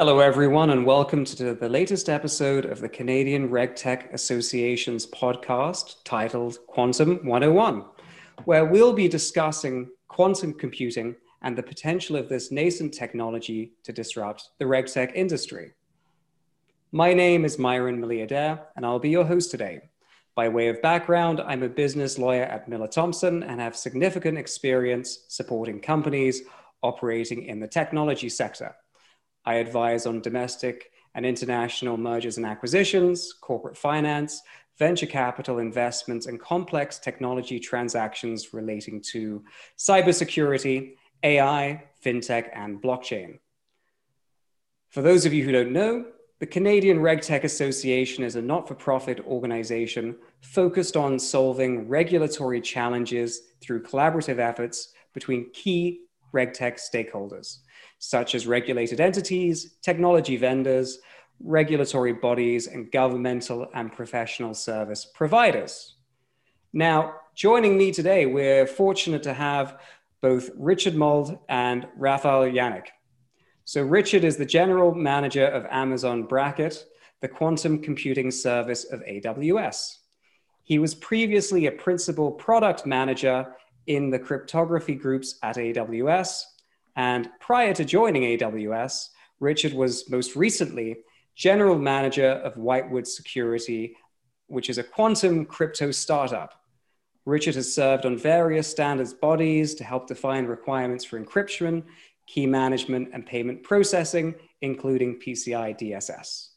Hello, 0.00 0.20
everyone, 0.20 0.70
and 0.70 0.86
welcome 0.86 1.26
to 1.26 1.52
the 1.52 1.68
latest 1.68 2.08
episode 2.08 2.64
of 2.64 2.80
the 2.80 2.88
Canadian 2.88 3.50
RegTech 3.50 4.10
Association's 4.14 5.06
podcast 5.06 5.96
titled 6.04 6.56
Quantum 6.68 7.16
101, 7.16 7.84
where 8.46 8.64
we'll 8.64 8.94
be 8.94 9.08
discussing 9.08 9.90
quantum 10.08 10.54
computing 10.54 11.16
and 11.42 11.54
the 11.54 11.62
potential 11.62 12.16
of 12.16 12.30
this 12.30 12.50
nascent 12.50 12.94
technology 12.94 13.74
to 13.82 13.92
disrupt 13.92 14.48
the 14.58 14.64
RegTech 14.64 15.12
industry. 15.14 15.74
My 16.92 17.12
name 17.12 17.44
is 17.44 17.58
Myron 17.58 18.00
Mallia-Dare, 18.00 18.68
and 18.76 18.86
I'll 18.86 18.98
be 18.98 19.10
your 19.10 19.26
host 19.26 19.50
today. 19.50 19.82
By 20.34 20.48
way 20.48 20.68
of 20.68 20.80
background, 20.80 21.42
I'm 21.46 21.62
a 21.62 21.68
business 21.68 22.16
lawyer 22.16 22.44
at 22.44 22.70
Miller 22.70 22.88
Thomson 22.88 23.42
and 23.42 23.60
have 23.60 23.76
significant 23.76 24.38
experience 24.38 25.26
supporting 25.28 25.78
companies 25.78 26.40
operating 26.82 27.44
in 27.44 27.60
the 27.60 27.68
technology 27.68 28.30
sector. 28.30 28.74
I 29.50 29.54
advise 29.54 30.06
on 30.06 30.20
domestic 30.20 30.92
and 31.16 31.26
international 31.26 31.96
mergers 31.96 32.36
and 32.36 32.46
acquisitions, 32.46 33.32
corporate 33.32 33.76
finance, 33.76 34.42
venture 34.78 35.06
capital 35.06 35.58
investments, 35.58 36.26
and 36.26 36.38
complex 36.38 37.00
technology 37.00 37.58
transactions 37.58 38.54
relating 38.54 39.02
to 39.10 39.42
cybersecurity, 39.76 40.92
AI, 41.24 41.82
fintech, 42.04 42.50
and 42.54 42.80
blockchain. 42.80 43.40
For 44.88 45.02
those 45.02 45.26
of 45.26 45.32
you 45.32 45.44
who 45.44 45.50
don't 45.50 45.72
know, 45.72 46.04
the 46.38 46.46
Canadian 46.46 46.98
RegTech 47.00 47.42
Association 47.42 48.22
is 48.22 48.36
a 48.36 48.40
not 48.40 48.68
for 48.68 48.76
profit 48.76 49.18
organization 49.26 50.14
focused 50.42 50.96
on 50.96 51.18
solving 51.18 51.88
regulatory 51.88 52.60
challenges 52.60 53.40
through 53.60 53.82
collaborative 53.82 54.38
efforts 54.38 54.92
between 55.12 55.50
key 55.52 56.02
RegTech 56.32 56.78
stakeholders 56.78 57.58
such 58.00 58.34
as 58.34 58.46
regulated 58.46 58.98
entities, 58.98 59.74
technology 59.82 60.36
vendors, 60.36 60.98
regulatory 61.38 62.14
bodies, 62.14 62.66
and 62.66 62.90
governmental 62.90 63.68
and 63.74 63.92
professional 63.92 64.54
service 64.54 65.06
providers. 65.14 65.96
Now, 66.72 67.16
joining 67.34 67.76
me 67.76 67.92
today, 67.92 68.26
we're 68.26 68.66
fortunate 68.66 69.22
to 69.24 69.34
have 69.34 69.80
both 70.22 70.50
Richard 70.56 70.94
Moulds 70.94 71.32
and 71.48 71.86
Raphael 71.96 72.50
Janik. 72.50 72.86
So, 73.64 73.82
Richard 73.82 74.24
is 74.24 74.36
the 74.36 74.46
general 74.46 74.94
manager 74.94 75.46
of 75.46 75.66
Amazon 75.70 76.26
Braket, 76.26 76.82
the 77.20 77.28
quantum 77.28 77.82
computing 77.82 78.30
service 78.30 78.84
of 78.84 79.00
AWS. 79.00 79.96
He 80.62 80.78
was 80.78 80.94
previously 80.94 81.66
a 81.66 81.72
principal 81.72 82.32
product 82.32 82.86
manager 82.86 83.54
in 83.90 84.08
the 84.08 84.18
cryptography 84.20 84.94
groups 84.94 85.34
at 85.42 85.56
AWS 85.56 86.44
and 86.94 87.28
prior 87.40 87.74
to 87.74 87.84
joining 87.84 88.22
AWS, 88.22 89.08
Richard 89.40 89.72
was 89.72 90.08
most 90.08 90.36
recently 90.36 90.98
general 91.34 91.76
manager 91.76 92.30
of 92.30 92.56
Whitewood 92.56 93.08
Security, 93.08 93.96
which 94.46 94.70
is 94.70 94.78
a 94.78 94.84
quantum 94.84 95.44
crypto 95.44 95.90
startup. 95.90 96.62
Richard 97.26 97.56
has 97.56 97.74
served 97.74 98.06
on 98.06 98.16
various 98.16 98.68
standards 98.68 99.12
bodies 99.12 99.74
to 99.74 99.82
help 99.82 100.06
define 100.06 100.46
requirements 100.46 101.04
for 101.04 101.18
encryption, 101.20 101.82
key 102.28 102.46
management, 102.46 103.08
and 103.12 103.26
payment 103.26 103.64
processing, 103.64 104.36
including 104.60 105.18
PCI 105.18 105.76
DSS. 105.76 106.50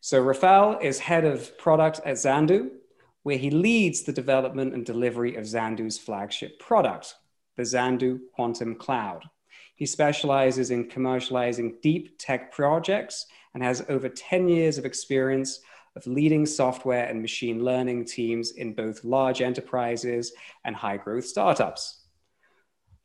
So 0.00 0.18
Rafael 0.18 0.78
is 0.80 0.98
head 0.98 1.26
of 1.26 1.58
product 1.58 2.00
at 2.06 2.16
Xanadu, 2.16 2.70
where 3.28 3.36
he 3.36 3.50
leads 3.50 4.04
the 4.04 4.12
development 4.12 4.72
and 4.72 4.86
delivery 4.86 5.36
of 5.36 5.44
Xanadu's 5.44 5.98
flagship 5.98 6.58
product, 6.58 7.14
the 7.58 7.62
Xanadu 7.62 8.20
Quantum 8.32 8.74
Cloud. 8.74 9.28
He 9.76 9.84
specializes 9.84 10.70
in 10.70 10.88
commercializing 10.88 11.82
deep 11.82 12.18
tech 12.18 12.50
projects 12.50 13.26
and 13.52 13.62
has 13.62 13.84
over 13.90 14.08
10 14.08 14.48
years 14.48 14.78
of 14.78 14.86
experience 14.86 15.60
of 15.94 16.06
leading 16.06 16.46
software 16.46 17.04
and 17.04 17.20
machine 17.20 17.62
learning 17.62 18.06
teams 18.06 18.52
in 18.52 18.72
both 18.72 19.04
large 19.04 19.42
enterprises 19.42 20.32
and 20.64 20.74
high 20.74 20.96
growth 20.96 21.26
startups. 21.26 22.04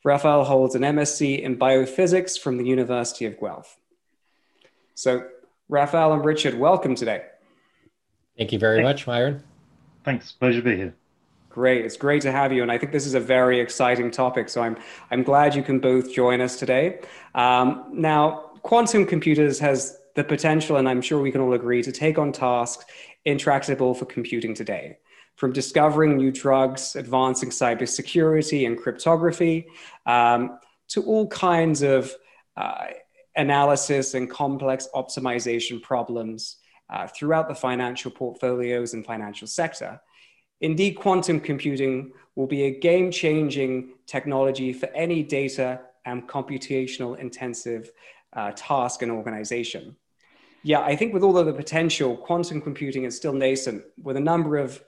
Raphael 0.06 0.46
holds 0.46 0.76
an 0.76 0.84
MSc 0.84 1.42
in 1.42 1.58
biophysics 1.58 2.40
from 2.40 2.56
the 2.56 2.66
University 2.66 3.26
of 3.26 3.38
Guelph. 3.38 3.78
So, 4.96 5.28
Raphael 5.68 6.14
and 6.14 6.24
Richard, 6.24 6.58
welcome 6.58 6.96
today. 6.96 7.24
Thank 8.38 8.53
you 8.53 8.59
very 8.59 8.81
much, 8.81 9.06
Myron. 9.06 9.44
Thanks. 10.03 10.31
Pleasure 10.31 10.59
to 10.59 10.69
be 10.69 10.75
here. 10.75 10.96
Great. 11.50 11.86
It's 11.86 11.97
great 11.97 12.22
to 12.24 12.31
have 12.31 12.52
you. 12.52 12.64
And 12.64 12.72
I 12.72 12.78
think 12.78 12.91
this 12.91 13.06
is 13.06 13.14
a 13.14 13.19
very 13.19 13.59
exciting 13.59 14.09
topic. 14.09 14.50
So 14.50 14.62
I'm, 14.62 14.75
I'm 15.12 15.24
glad 15.24 15.56
you 15.56 15.62
can 15.62 15.80
both 15.80 16.12
join 16.12 16.41
us 16.41 16.58
today. 16.58 17.00
Um, 17.36 17.86
now, 17.91 18.52
quantum 18.64 19.06
computers 19.06 19.59
has 19.59 20.00
the 20.16 20.24
potential, 20.24 20.78
and 20.78 20.90
I'm 20.90 21.02
sure 21.02 21.22
we 21.22 21.31
can 21.31 21.41
all 21.41 21.53
agree, 21.53 21.84
to 21.84 21.91
take 21.91 22.18
on 22.18 22.31
tasks 22.31 22.86
intractable 23.25 23.94
for 23.94 24.06
computing 24.06 24.53
today. 24.53 24.97
From 25.36 25.52
discovering 25.52 26.18
new 26.18 26.31
drugs, 26.31 26.96
advancing 26.96 27.50
cybersecurity 27.50 28.68
and 28.68 28.78
cryptography, 28.78 29.68
um, 30.06 30.59
to 30.90 31.03
all 31.03 31.28
kinds 31.28 31.81
of 31.81 32.14
uh, 32.58 32.88
analysis 33.35 34.14
and 34.14 34.30
complex 34.30 34.88
optimization 34.94 35.81
problems 35.81 36.58
uh, 36.90 37.08
throughout 37.08 37.48
the 37.48 37.56
financial 37.56 38.12
portfolios 38.12 38.94
and 38.94 39.06
financial 39.06 39.48
sector. 39.48 40.00
Indeed, 40.62 40.94
quantum 40.94 41.40
computing 41.40 42.14
will 42.36 42.48
be 42.48 42.64
a 42.64 42.80
game 42.80 43.12
changing 43.12 43.94
technology 44.06 44.74
for 44.74 44.88
any 44.96 45.24
data 45.24 45.82
and 46.06 46.28
computational 46.28 47.18
intensive 47.18 47.92
uh, 48.34 48.52
task 48.56 49.02
and 49.02 49.12
organization. 49.12 49.96
Yeah, 50.64 50.80
I 50.80 50.96
think 50.96 51.14
with 51.14 51.24
all 51.24 51.38
of 51.38 51.46
the 51.46 51.54
potential, 51.54 52.16
quantum 52.16 52.62
computing 52.62 53.04
is 53.04 53.16
still 53.16 53.34
nascent 53.34 53.84
with 54.02 54.16
a 54.16 54.22
number 54.22 54.58
of 54.58 54.82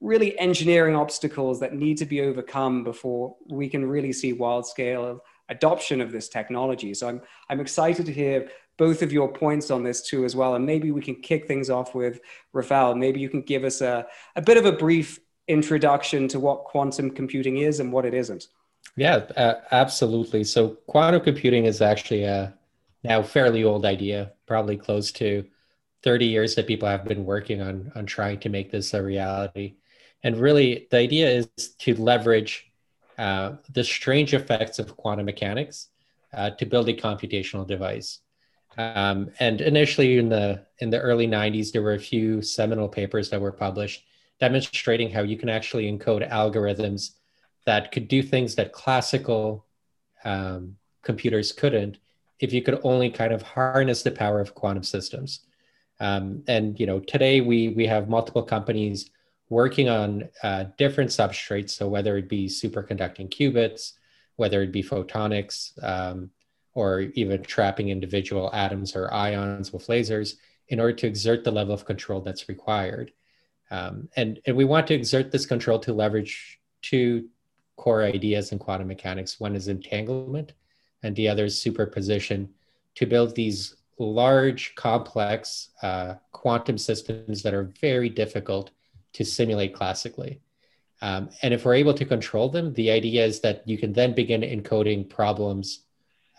really 0.00 0.38
engineering 0.38 0.96
obstacles 0.96 1.60
that 1.60 1.74
need 1.74 1.98
to 1.98 2.06
be 2.06 2.22
overcome 2.22 2.82
before 2.82 3.36
we 3.48 3.68
can 3.68 3.86
really 3.86 4.12
see 4.12 4.32
wild 4.32 4.66
scale 4.66 5.20
adoption 5.48 6.00
of 6.00 6.10
this 6.10 6.28
technology. 6.28 6.94
So 6.94 7.08
I'm, 7.08 7.20
I'm 7.48 7.60
excited 7.60 8.06
to 8.06 8.12
hear 8.12 8.48
both 8.80 9.02
of 9.02 9.12
your 9.12 9.30
points 9.30 9.70
on 9.70 9.84
this 9.84 10.00
too 10.00 10.24
as 10.24 10.34
well. 10.34 10.54
And 10.54 10.64
maybe 10.64 10.90
we 10.90 11.02
can 11.02 11.16
kick 11.16 11.46
things 11.46 11.68
off 11.68 11.94
with 11.94 12.18
Rafael. 12.54 12.94
Maybe 12.94 13.20
you 13.20 13.28
can 13.28 13.42
give 13.42 13.62
us 13.62 13.82
a, 13.82 14.06
a 14.36 14.40
bit 14.40 14.56
of 14.56 14.64
a 14.64 14.72
brief 14.72 15.20
introduction 15.48 16.26
to 16.28 16.40
what 16.40 16.64
quantum 16.64 17.10
computing 17.10 17.58
is 17.58 17.78
and 17.80 17.92
what 17.92 18.06
it 18.06 18.14
isn't. 18.14 18.46
Yeah, 18.96 19.16
uh, 19.36 19.56
absolutely. 19.70 20.44
So 20.44 20.78
quantum 20.86 21.20
computing 21.20 21.66
is 21.66 21.82
actually 21.82 22.24
a 22.24 22.54
now 23.04 23.22
fairly 23.22 23.64
old 23.64 23.84
idea, 23.84 24.32
probably 24.46 24.78
close 24.78 25.12
to 25.12 25.44
30 26.02 26.24
years 26.24 26.54
that 26.54 26.66
people 26.66 26.88
have 26.88 27.04
been 27.04 27.26
working 27.26 27.60
on 27.60 27.92
on 27.94 28.06
trying 28.06 28.40
to 28.40 28.48
make 28.48 28.70
this 28.70 28.94
a 28.94 29.02
reality. 29.02 29.74
And 30.22 30.38
really, 30.38 30.88
the 30.90 30.96
idea 30.96 31.28
is 31.28 31.48
to 31.80 31.94
leverage 31.96 32.72
uh, 33.18 33.56
the 33.74 33.84
strange 33.84 34.32
effects 34.32 34.78
of 34.78 34.96
quantum 34.96 35.26
mechanics 35.26 35.88
uh, 36.32 36.48
to 36.58 36.64
build 36.64 36.88
a 36.88 36.94
computational 36.94 37.66
device. 37.66 38.20
Um, 38.78 39.30
and 39.40 39.60
initially 39.60 40.18
in 40.18 40.28
the 40.28 40.64
in 40.78 40.90
the 40.90 41.00
early 41.00 41.26
90s, 41.26 41.72
there 41.72 41.82
were 41.82 41.94
a 41.94 41.98
few 41.98 42.40
seminal 42.40 42.88
papers 42.88 43.30
that 43.30 43.40
were 43.40 43.52
published 43.52 44.04
demonstrating 44.38 45.10
how 45.10 45.22
you 45.22 45.36
can 45.36 45.50
actually 45.50 45.90
encode 45.90 46.28
algorithms 46.30 47.10
that 47.66 47.92
could 47.92 48.08
do 48.08 48.22
things 48.22 48.54
that 48.54 48.72
classical 48.72 49.66
um, 50.24 50.76
computers 51.02 51.52
couldn't 51.52 51.98
if 52.38 52.52
you 52.52 52.62
could 52.62 52.80
only 52.82 53.10
kind 53.10 53.32
of 53.32 53.42
harness 53.42 54.02
the 54.02 54.10
power 54.10 54.40
of 54.40 54.54
quantum 54.54 54.82
systems. 54.82 55.40
Um, 56.00 56.42
and 56.48 56.80
you 56.80 56.86
know, 56.86 57.00
today 57.00 57.42
we 57.42 57.68
we 57.68 57.86
have 57.86 58.08
multiple 58.08 58.42
companies 58.42 59.10
working 59.50 59.88
on 59.88 60.28
uh, 60.42 60.64
different 60.78 61.10
substrates. 61.10 61.70
So 61.70 61.88
whether 61.88 62.16
it 62.16 62.28
be 62.28 62.46
superconducting 62.46 63.28
qubits, 63.28 63.92
whether 64.36 64.62
it 64.62 64.72
be 64.72 64.82
photonics, 64.82 65.72
um, 65.84 66.30
or 66.74 67.00
even 67.14 67.42
trapping 67.42 67.88
individual 67.88 68.50
atoms 68.52 68.94
or 68.94 69.12
ions 69.12 69.72
with 69.72 69.86
lasers 69.88 70.34
in 70.68 70.78
order 70.78 70.92
to 70.92 71.06
exert 71.06 71.42
the 71.44 71.50
level 71.50 71.74
of 71.74 71.84
control 71.84 72.20
that's 72.20 72.48
required. 72.48 73.12
Um, 73.70 74.08
and, 74.16 74.40
and 74.46 74.56
we 74.56 74.64
want 74.64 74.86
to 74.88 74.94
exert 74.94 75.30
this 75.30 75.46
control 75.46 75.78
to 75.80 75.92
leverage 75.92 76.60
two 76.82 77.28
core 77.76 78.02
ideas 78.02 78.52
in 78.52 78.58
quantum 78.58 78.88
mechanics. 78.88 79.40
One 79.40 79.56
is 79.56 79.68
entanglement, 79.68 80.52
and 81.02 81.14
the 81.16 81.28
other 81.28 81.46
is 81.46 81.60
superposition 81.60 82.50
to 82.96 83.06
build 83.06 83.34
these 83.34 83.76
large, 83.98 84.74
complex 84.74 85.70
uh, 85.82 86.14
quantum 86.32 86.78
systems 86.78 87.42
that 87.42 87.54
are 87.54 87.72
very 87.80 88.08
difficult 88.08 88.70
to 89.12 89.24
simulate 89.24 89.74
classically. 89.74 90.40
Um, 91.02 91.30
and 91.42 91.54
if 91.54 91.64
we're 91.64 91.74
able 91.74 91.94
to 91.94 92.04
control 92.04 92.48
them, 92.48 92.72
the 92.74 92.90
idea 92.90 93.24
is 93.24 93.40
that 93.40 93.66
you 93.66 93.78
can 93.78 93.92
then 93.92 94.14
begin 94.14 94.42
encoding 94.42 95.08
problems 95.08 95.84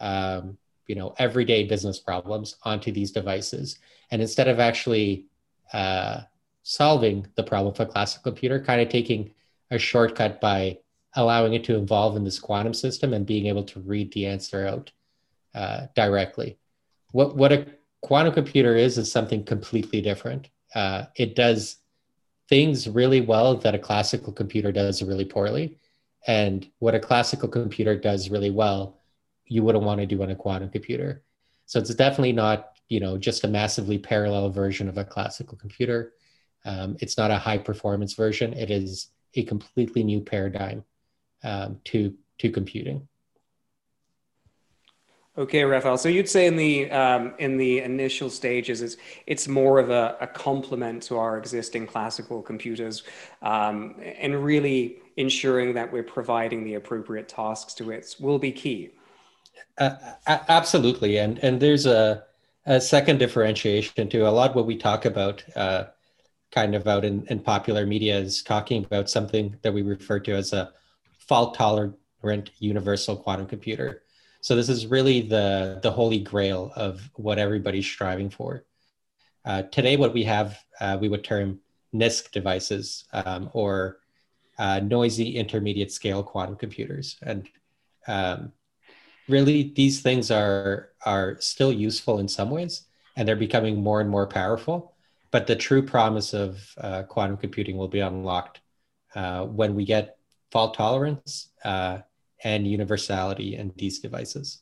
um, 0.01 0.57
you 0.88 0.95
know 0.95 1.15
everyday 1.18 1.63
business 1.63 2.00
problems 2.00 2.57
onto 2.63 2.92
these 2.92 3.12
devices. 3.12 3.80
And 4.12 4.21
instead 4.21 4.50
of 4.50 4.59
actually 4.59 5.27
uh, 5.71 6.21
solving 6.63 7.27
the 7.36 7.44
problem 7.44 7.74
for 7.74 7.83
a 7.83 7.88
classical 7.88 8.31
computer 8.31 8.62
kind 8.62 8.81
of 8.81 8.89
taking 8.89 9.33
a 9.71 9.77
shortcut 9.77 10.42
by 10.42 10.77
allowing 11.15 11.53
it 11.53 11.63
to 11.65 11.77
evolve 11.77 12.15
in 12.15 12.24
this 12.24 12.39
quantum 12.39 12.74
system 12.74 13.13
and 13.13 13.25
being 13.25 13.48
able 13.48 13.63
to 13.63 13.80
read 13.81 14.12
the 14.12 14.25
answer 14.25 14.68
out 14.68 14.92
uh, 15.56 15.88
directly. 15.95 16.57
What 17.12 17.36
what 17.36 17.51
a 17.51 17.68
quantum 18.01 18.33
computer 18.33 18.75
is 18.75 18.97
is 18.97 19.12
something 19.12 19.44
completely 19.44 20.01
different. 20.01 20.50
Uh, 20.74 21.06
it 21.15 21.36
does 21.36 21.77
things 22.50 22.88
really 22.88 23.21
well 23.21 23.56
that 23.56 23.75
a 23.75 23.80
classical 23.80 24.33
computer 24.33 24.71
does 24.71 25.01
really 25.01 25.25
poorly, 25.25 25.77
and 26.27 26.69
what 26.80 26.95
a 26.95 27.00
classical 27.00 27.50
computer 27.50 27.97
does 27.97 28.30
really 28.30 28.51
well, 28.51 29.00
you 29.51 29.63
wouldn't 29.63 29.83
want 29.83 30.00
to 30.00 30.06
do 30.06 30.24
on 30.24 30.31
a 30.31 30.36
quantum 30.36 30.69
computer. 30.69 31.24
So 31.65 31.80
it's 31.80 31.94
definitely 31.94 32.31
not 32.31 32.77
you 32.88 33.00
know 33.00 33.18
just 33.18 33.44
a 33.44 33.48
massively 33.48 33.98
parallel 33.98 34.50
version 34.50 34.88
of 34.88 34.98
a 34.98 35.03
classical 35.03 35.57
computer. 35.57 36.13
Um, 36.63 36.95
it's 37.00 37.18
not 37.18 37.31
a 37.31 37.38
high 37.38 37.57
performance 37.57 38.13
version. 38.13 38.53
It 38.53 38.71
is 38.71 39.09
a 39.36 39.44
completely 39.44 40.03
new 40.03 40.21
paradigm 40.21 40.86
um, 41.44 41.80
to 41.86 42.13
to 42.39 42.50
computing. 42.50 43.07
Okay, 45.38 45.63
Raphael. 45.63 45.97
So 45.97 46.09
you'd 46.09 46.30
say 46.30 46.45
in 46.45 46.56
the 46.56 46.92
um, 46.92 47.33
in 47.39 47.57
the 47.57 47.80
initial 47.80 48.30
stages, 48.30 48.81
it's 48.81 48.95
it's 49.27 49.47
more 49.47 49.80
of 49.80 49.89
a, 49.89 50.18
a 50.21 50.27
complement 50.27 51.04
to 51.04 51.18
our 51.18 51.38
existing 51.38 51.88
classical 51.88 52.42
computers, 52.42 53.04
um, 53.42 53.95
and 54.19 54.44
really 54.44 55.00
ensuring 55.18 55.74
that 55.74 55.92
we're 55.92 56.04
providing 56.04 56.63
the 56.63 56.75
appropriate 56.75 57.27
tasks 57.27 57.74
to 57.75 57.92
it 57.92 58.15
will 58.19 58.39
be 58.39 58.51
key. 58.51 58.92
Absolutely, 59.80 61.18
and 61.18 61.40
and 61.40 61.60
there's 61.60 61.86
a 61.86 62.24
a 62.66 62.80
second 62.80 63.18
differentiation 63.18 64.08
to 64.10 64.19
a 64.28 64.30
lot 64.30 64.52
of 64.52 64.56
what 64.56 64.68
we 64.68 64.78
talk 64.78 65.06
about, 65.06 65.44
uh, 65.56 65.86
kind 66.52 66.75
of 66.75 66.88
out 66.88 67.04
in, 67.04 67.25
in 67.28 67.40
popular 67.40 67.88
media, 67.88 68.18
is 68.18 68.44
talking 68.44 68.86
about 68.86 69.10
something 69.10 69.58
that 69.63 69.74
we 69.74 69.81
refer 69.81 70.19
to 70.19 70.34
as 70.34 70.54
a 70.54 70.72
fault 71.18 71.56
tolerant 71.56 72.52
universal 72.60 73.16
quantum 73.16 73.48
computer. 73.48 74.04
So 74.42 74.56
this 74.56 74.69
is 74.69 74.88
really 74.88 75.22
the 75.22 75.80
the 75.81 75.92
holy 75.92 76.19
grail 76.19 76.72
of 76.75 77.10
what 77.16 77.40
everybody's 77.40 77.86
striving 77.86 78.30
for. 78.30 78.66
Uh, 79.44 79.64
today, 79.64 79.98
what 79.98 80.14
we 80.14 80.24
have, 80.24 80.60
uh, 80.80 80.98
we 81.02 81.10
would 81.10 81.24
term 81.24 81.60
NISQ 81.94 82.31
devices 82.31 83.06
um, 83.14 83.50
or 83.54 83.98
uh, 84.60 84.80
noisy 84.80 85.36
intermediate 85.36 85.92
scale 85.92 86.22
quantum 86.24 86.56
computers, 86.56 87.18
and 87.24 87.50
um, 88.07 88.52
really 89.27 89.71
these 89.75 90.01
things 90.01 90.31
are 90.31 90.89
are 91.06 91.38
still 91.39 91.71
useful 91.71 92.19
in 92.19 92.27
some 92.27 92.50
ways, 92.50 92.83
and 93.15 93.27
they're 93.27 93.35
becoming 93.35 93.81
more 93.83 94.01
and 94.01 94.09
more 94.09 94.27
powerful. 94.27 94.94
But 95.31 95.47
the 95.47 95.56
true 95.56 95.81
promise 95.81 96.33
of 96.33 96.59
uh, 96.77 97.03
quantum 97.03 97.38
computing 97.38 97.77
will 97.77 97.88
be 97.88 98.01
unlocked 98.01 98.59
uh, 99.15 99.45
when 99.45 99.75
we 99.75 99.85
get 99.85 100.18
fault 100.51 100.73
tolerance 100.73 101.50
uh, 101.63 102.00
and 102.44 102.68
universality 102.68 103.56
in 103.56 103.71
these 103.77 104.00
devices. 104.00 104.62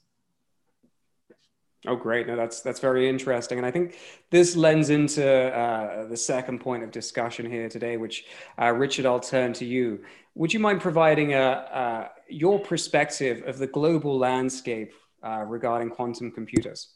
Oh, 1.88 1.95
great! 1.95 2.27
No, 2.27 2.35
that's 2.35 2.61
that's 2.61 2.81
very 2.81 3.07
interesting, 3.07 3.57
and 3.57 3.65
I 3.65 3.71
think 3.71 3.97
this 4.31 4.56
lends 4.56 4.89
into 4.89 5.25
uh, 5.25 6.07
the 6.07 6.17
second 6.17 6.59
point 6.59 6.83
of 6.83 6.91
discussion 6.91 7.50
here 7.50 7.69
today, 7.69 7.95
which 7.95 8.25
uh, 8.61 8.71
Richard, 8.71 9.06
I'll 9.06 9.21
turn 9.21 9.53
to 9.53 9.65
you. 9.65 10.03
Would 10.35 10.53
you 10.53 10.59
mind 10.59 10.81
providing 10.81 11.33
a, 11.33 12.11
your 12.30 12.60
perspective 12.60 13.44
of 13.46 13.58
the 13.58 13.68
global 13.68 14.18
landscape 14.18 14.94
uh, 15.24 15.44
regarding 15.48 15.90
quantum 15.90 16.31
computers? 16.31 16.94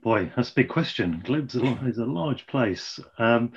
Boy, 0.00 0.30
that's 0.36 0.50
a 0.50 0.54
big 0.54 0.68
question. 0.68 1.20
Globe's 1.24 1.56
a, 1.56 1.86
is 1.86 1.98
a 1.98 2.04
large 2.04 2.46
place. 2.46 3.00
Um, 3.18 3.52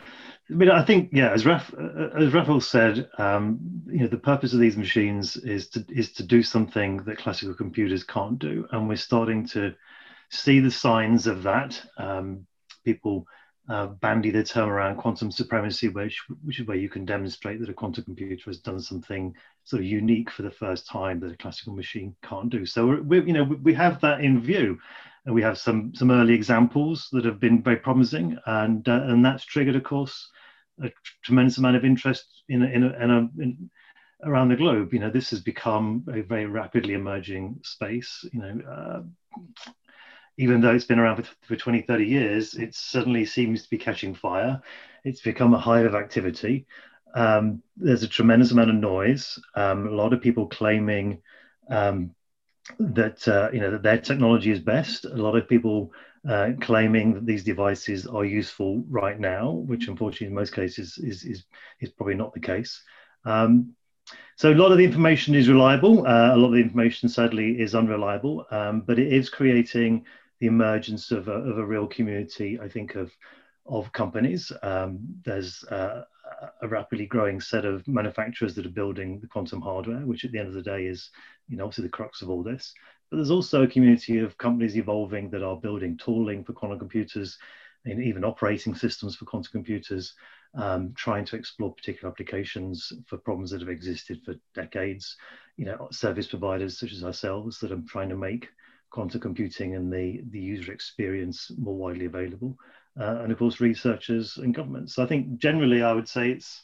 I 0.50 0.54
mean, 0.54 0.72
I 0.72 0.84
think, 0.84 1.12
yeah, 1.14 1.32
as 1.32 1.46
Raf, 1.46 1.72
as 2.18 2.34
Raphael 2.34 2.60
said, 2.60 3.08
um, 3.20 3.60
you 3.86 4.00
know, 4.00 4.08
the 4.08 4.18
purpose 4.18 4.52
of 4.52 4.60
these 4.60 4.76
machines 4.76 5.38
is 5.38 5.70
to 5.70 5.86
is 5.90 6.12
to 6.14 6.24
do 6.24 6.42
something 6.42 6.98
that 7.04 7.20
classical 7.20 7.54
computers 7.54 8.04
can't 8.04 8.40
do, 8.40 8.68
and 8.72 8.90
we're 8.90 8.96
starting 8.96 9.48
to 9.50 9.76
see 10.30 10.60
the 10.60 10.72
signs 10.72 11.28
of 11.28 11.44
that. 11.44 11.80
Um, 11.98 12.48
people 12.84 13.28
uh, 13.70 13.86
bandy 13.86 14.32
the 14.32 14.44
term 14.44 14.68
around 14.68 14.98
quantum 14.98 15.30
supremacy, 15.32 15.90
which 15.90 16.22
which 16.44 16.60
is 16.60 16.68
where 16.68 16.78
you 16.78 16.90
can 16.90 17.06
demonstrate 17.06 17.60
that 17.60 17.70
a 17.70 17.74
quantum 17.74 18.04
computer 18.04 18.44
has 18.48 18.60
done 18.60 18.80
something 18.80 19.36
sort 19.64 19.82
of 19.82 19.86
unique 19.86 20.30
for 20.30 20.42
the 20.42 20.52
first 20.52 20.88
time 20.88 21.20
that 21.20 21.32
a 21.32 21.38
classical 21.38 21.74
machine 21.74 22.16
can't 22.24 22.50
do. 22.50 22.66
So 22.66 23.02
we, 23.02 23.22
you 23.22 23.34
know, 23.34 23.44
we 23.44 23.74
have 23.74 24.02
that 24.02 24.22
in 24.22 24.42
view, 24.42 24.80
and 25.26 25.36
we 25.36 25.42
have 25.42 25.58
some 25.58 25.94
some 25.96 26.12
early 26.12 26.34
examples 26.34 27.10
that 27.12 27.26
have 27.26 27.40
been 27.40 27.62
very 27.62 27.78
promising, 27.78 28.38
and 28.46 28.88
uh, 28.88 29.04
and 29.06 29.24
that's 29.24 29.46
triggered, 29.46 29.76
of 29.76 29.84
course, 29.84 30.30
a 30.84 30.90
tremendous 31.24 31.58
amount 31.58 31.76
of 31.76 31.86
interest 31.86 32.44
in 32.50 32.64
in, 32.64 32.84
in, 32.84 33.30
in 33.40 33.70
around 34.24 34.50
the 34.50 34.56
globe. 34.56 34.94
You 34.94 35.00
know, 35.00 35.10
this 35.10 35.30
has 35.32 35.42
become 35.42 36.06
a 36.14 36.22
very 36.22 36.46
rapidly 36.46 36.94
emerging 36.94 37.60
space. 37.64 38.26
You 38.34 38.40
know. 38.42 38.62
Uh, 38.70 39.02
even 40.38 40.62
though 40.62 40.74
it's 40.74 40.86
been 40.86 40.98
around 40.98 41.18
for, 41.18 41.30
for 41.42 41.56
20, 41.56 41.82
30 41.82 42.06
years, 42.06 42.56
it 42.56 42.74
suddenly 42.74 43.26
seems 43.26 43.64
to 43.64 43.70
be 43.70 43.78
catching 43.78 44.16
fire. 44.16 44.62
It's 45.04 45.22
become 45.22 45.54
a 45.54 45.60
hive 45.60 45.86
of 45.86 45.94
activity. 45.94 46.66
Um, 47.14 47.62
there's 47.78 48.04
a 48.04 48.08
tremendous 48.08 48.52
amount 48.52 48.70
of 48.70 48.76
noise. 48.76 49.40
Um, 49.56 49.88
a 49.88 49.92
lot 49.92 50.14
of 50.14 50.22
people 50.22 50.48
claiming 50.48 51.22
um, 51.70 52.16
that 52.80 53.28
uh, 53.28 53.50
you 53.52 53.60
know 53.60 53.72
that 53.72 53.84
their 53.84 53.98
technology 53.98 54.52
is 54.52 54.60
best. 54.60 55.06
A 55.06 55.16
lot 55.16 55.36
of 55.36 55.48
people 55.48 55.92
uh, 56.28 56.52
claiming 56.62 57.14
that 57.14 57.26
these 57.26 57.44
devices 57.44 58.06
are 58.06 58.26
useful 58.26 58.84
right 58.90 59.20
now, 59.20 59.52
which 59.52 59.88
unfortunately 59.88 60.28
in 60.28 60.36
most 60.36 60.54
cases 60.54 60.98
is 60.98 61.24
is 61.24 61.46
is 61.80 61.90
probably 61.90 62.16
not 62.16 62.34
the 62.34 62.40
case. 62.40 62.82
Um, 63.26 63.76
so 64.36 64.52
a 64.52 64.56
lot 64.56 64.72
of 64.72 64.78
the 64.78 64.84
information 64.84 65.36
is 65.36 65.50
reliable. 65.50 66.06
Uh, 66.06 66.36
a 66.36 66.38
lot 66.38 66.48
of 66.48 66.54
the 66.54 66.62
information 66.62 67.10
sadly 67.10 67.60
is 67.62 67.76
unreliable, 67.76 68.46
um, 68.52 68.82
but 68.82 69.00
it 69.00 69.14
is 69.14 69.30
creating 69.30 70.06
the 70.40 70.48
emergence 70.48 71.12
of 71.12 71.28
a, 71.28 71.34
of 71.34 71.58
a 71.60 71.66
real 71.66 71.88
community. 71.88 72.60
I 72.60 72.68
think 72.68 72.96
of 72.96 73.12
of 73.66 73.92
companies. 73.94 74.52
Um, 74.62 75.00
there's 75.24 75.64
uh, 75.66 76.04
a 76.62 76.68
rapidly 76.68 77.06
growing 77.06 77.40
set 77.40 77.66
of 77.66 77.88
manufacturers 77.88 78.56
that 78.56 78.66
are 78.66 78.70
building 78.70 79.20
the 79.20 79.28
quantum 79.28 79.62
hardware, 79.62 80.06
which 80.06 80.26
at 80.26 80.32
the 80.32 80.40
end 80.40 80.48
of 80.48 80.54
the 80.54 80.62
day 80.62 80.86
is, 80.86 81.10
you 81.48 81.58
know, 81.58 81.66
obviously 81.66 81.84
the 81.84 81.90
crux 81.90 82.22
of 82.22 82.30
all 82.30 82.44
this. 82.44 82.74
But 83.10 83.18
there's 83.18 83.32
also 83.32 83.64
a 83.64 83.68
community 83.68 84.20
of 84.20 84.38
companies 84.38 84.78
evolving 84.78 85.30
that 85.32 85.44
are 85.44 85.58
building 85.58 85.98
tooling 85.98 86.44
for 86.44 86.54
quantum 86.54 86.80
computers 86.80 87.38
and 87.86 88.02
even 88.02 88.24
operating 88.24 88.76
systems 88.76 89.16
for 89.16 89.26
quantum 89.26 89.52
computers, 89.52 90.14
um, 90.56 90.94
trying 90.96 91.26
to 91.26 91.36
explore 91.36 91.74
particular 91.74 92.12
applications 92.12 92.94
for 93.08 93.18
problems 93.18 93.52
that 93.52 93.62
have 93.62 93.70
existed 93.70 94.22
for 94.24 94.36
decades. 94.54 95.18
You 95.58 95.66
know, 95.66 95.88
service 95.92 96.28
providers 96.28 96.80
such 96.80 96.94
as 96.94 97.04
ourselves 97.04 97.60
that 97.60 97.72
are 97.72 97.82
trying 97.88 98.10
to 98.10 98.18
make 98.18 98.50
quantum 98.92 99.20
computing 99.22 99.76
and 99.76 99.92
the, 99.92 100.22
the 100.32 100.40
user 100.40 100.72
experience 100.72 101.52
more 101.58 101.76
widely 101.76 102.06
available 102.06 102.58
uh, 103.00 103.20
and 103.22 103.32
of 103.32 103.40
course 103.40 103.60
researchers 103.60 104.38
and 104.38 104.54
governments. 104.54 104.96
So 104.96 105.04
I 105.04 105.08
think 105.08 105.38
generally 105.38 105.82
I 105.82 105.94
would 105.94 106.08
say 106.08 106.32
it's 106.32 106.62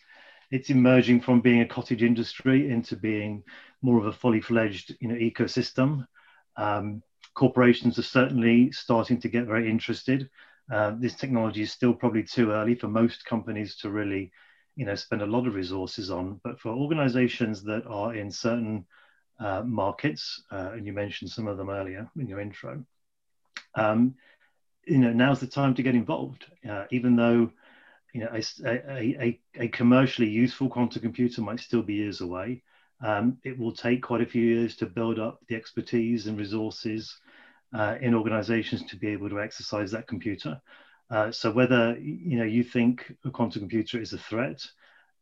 it's 0.49 0.69
emerging 0.69 1.21
from 1.21 1.41
being 1.41 1.61
a 1.61 1.67
cottage 1.67 2.03
industry 2.03 2.69
into 2.69 2.95
being 2.95 3.43
more 3.81 3.99
of 3.99 4.05
a 4.05 4.13
fully 4.13 4.41
fledged 4.41 4.95
you 4.99 5.07
know 5.07 5.15
ecosystem. 5.15 6.05
Um, 6.55 7.03
corporations 7.33 7.99
are 7.99 8.03
certainly 8.03 8.71
starting 8.71 9.19
to 9.21 9.29
get 9.29 9.45
very 9.45 9.69
interested. 9.69 10.29
Uh, 10.71 10.93
this 10.99 11.15
technology 11.15 11.61
is 11.61 11.71
still 11.71 11.93
probably 11.93 12.23
too 12.23 12.51
early 12.51 12.75
for 12.75 12.87
most 12.87 13.25
companies 13.25 13.75
to 13.77 13.89
really 13.89 14.31
you 14.75 14.85
know 14.85 14.95
spend 14.95 15.21
a 15.21 15.25
lot 15.25 15.47
of 15.47 15.55
resources 15.55 16.09
on 16.11 16.39
but 16.43 16.59
for 16.59 16.69
organizations 16.69 17.63
that 17.63 17.85
are 17.87 18.15
in 18.15 18.31
certain 18.31 18.85
uh, 19.39 19.61
markets 19.63 20.43
uh, 20.51 20.71
and 20.73 20.85
you 20.85 20.93
mentioned 20.93 21.29
some 21.29 21.47
of 21.47 21.57
them 21.57 21.69
earlier 21.69 22.09
in 22.17 22.27
your 22.27 22.39
intro 22.39 22.83
um, 23.75 24.15
you 24.87 24.97
know 24.97 25.13
now's 25.13 25.39
the 25.39 25.47
time 25.47 25.73
to 25.75 25.83
get 25.83 25.95
involved. 25.95 26.45
Uh, 26.67 26.85
even 26.91 27.15
though 27.15 27.51
you 28.13 28.21
know 28.21 28.29
a, 28.33 29.21
a, 29.21 29.39
a, 29.59 29.67
commercially 29.67 30.29
useful 30.29 30.69
quantum 30.69 31.01
computer 31.01 31.41
might 31.41 31.59
still 31.59 31.83
be 31.83 31.95
years 31.95 32.21
away 32.21 32.63
um, 33.01 33.37
it 33.43 33.57
will 33.57 33.71
take 33.71 34.01
quite 34.01 34.21
a 34.21 34.25
few 34.25 34.43
years 34.43 34.75
to 34.77 34.85
build 34.85 35.19
up 35.19 35.39
the 35.47 35.55
expertise 35.55 36.27
and 36.27 36.37
resources 36.37 37.15
uh, 37.73 37.95
in 38.01 38.15
organizations 38.15 38.83
to 38.85 38.95
be 38.95 39.07
able 39.07 39.29
to 39.29 39.41
exercise 39.41 39.91
that 39.91 40.07
computer. 40.07 40.59
Uh, 41.09 41.31
so 41.31 41.51
whether 41.51 41.97
you 41.99 42.37
know 42.37 42.43
you 42.43 42.63
think 42.63 43.13
a 43.25 43.29
quantum 43.29 43.61
computer 43.61 44.01
is 44.01 44.13
a 44.13 44.17
threat 44.17 44.65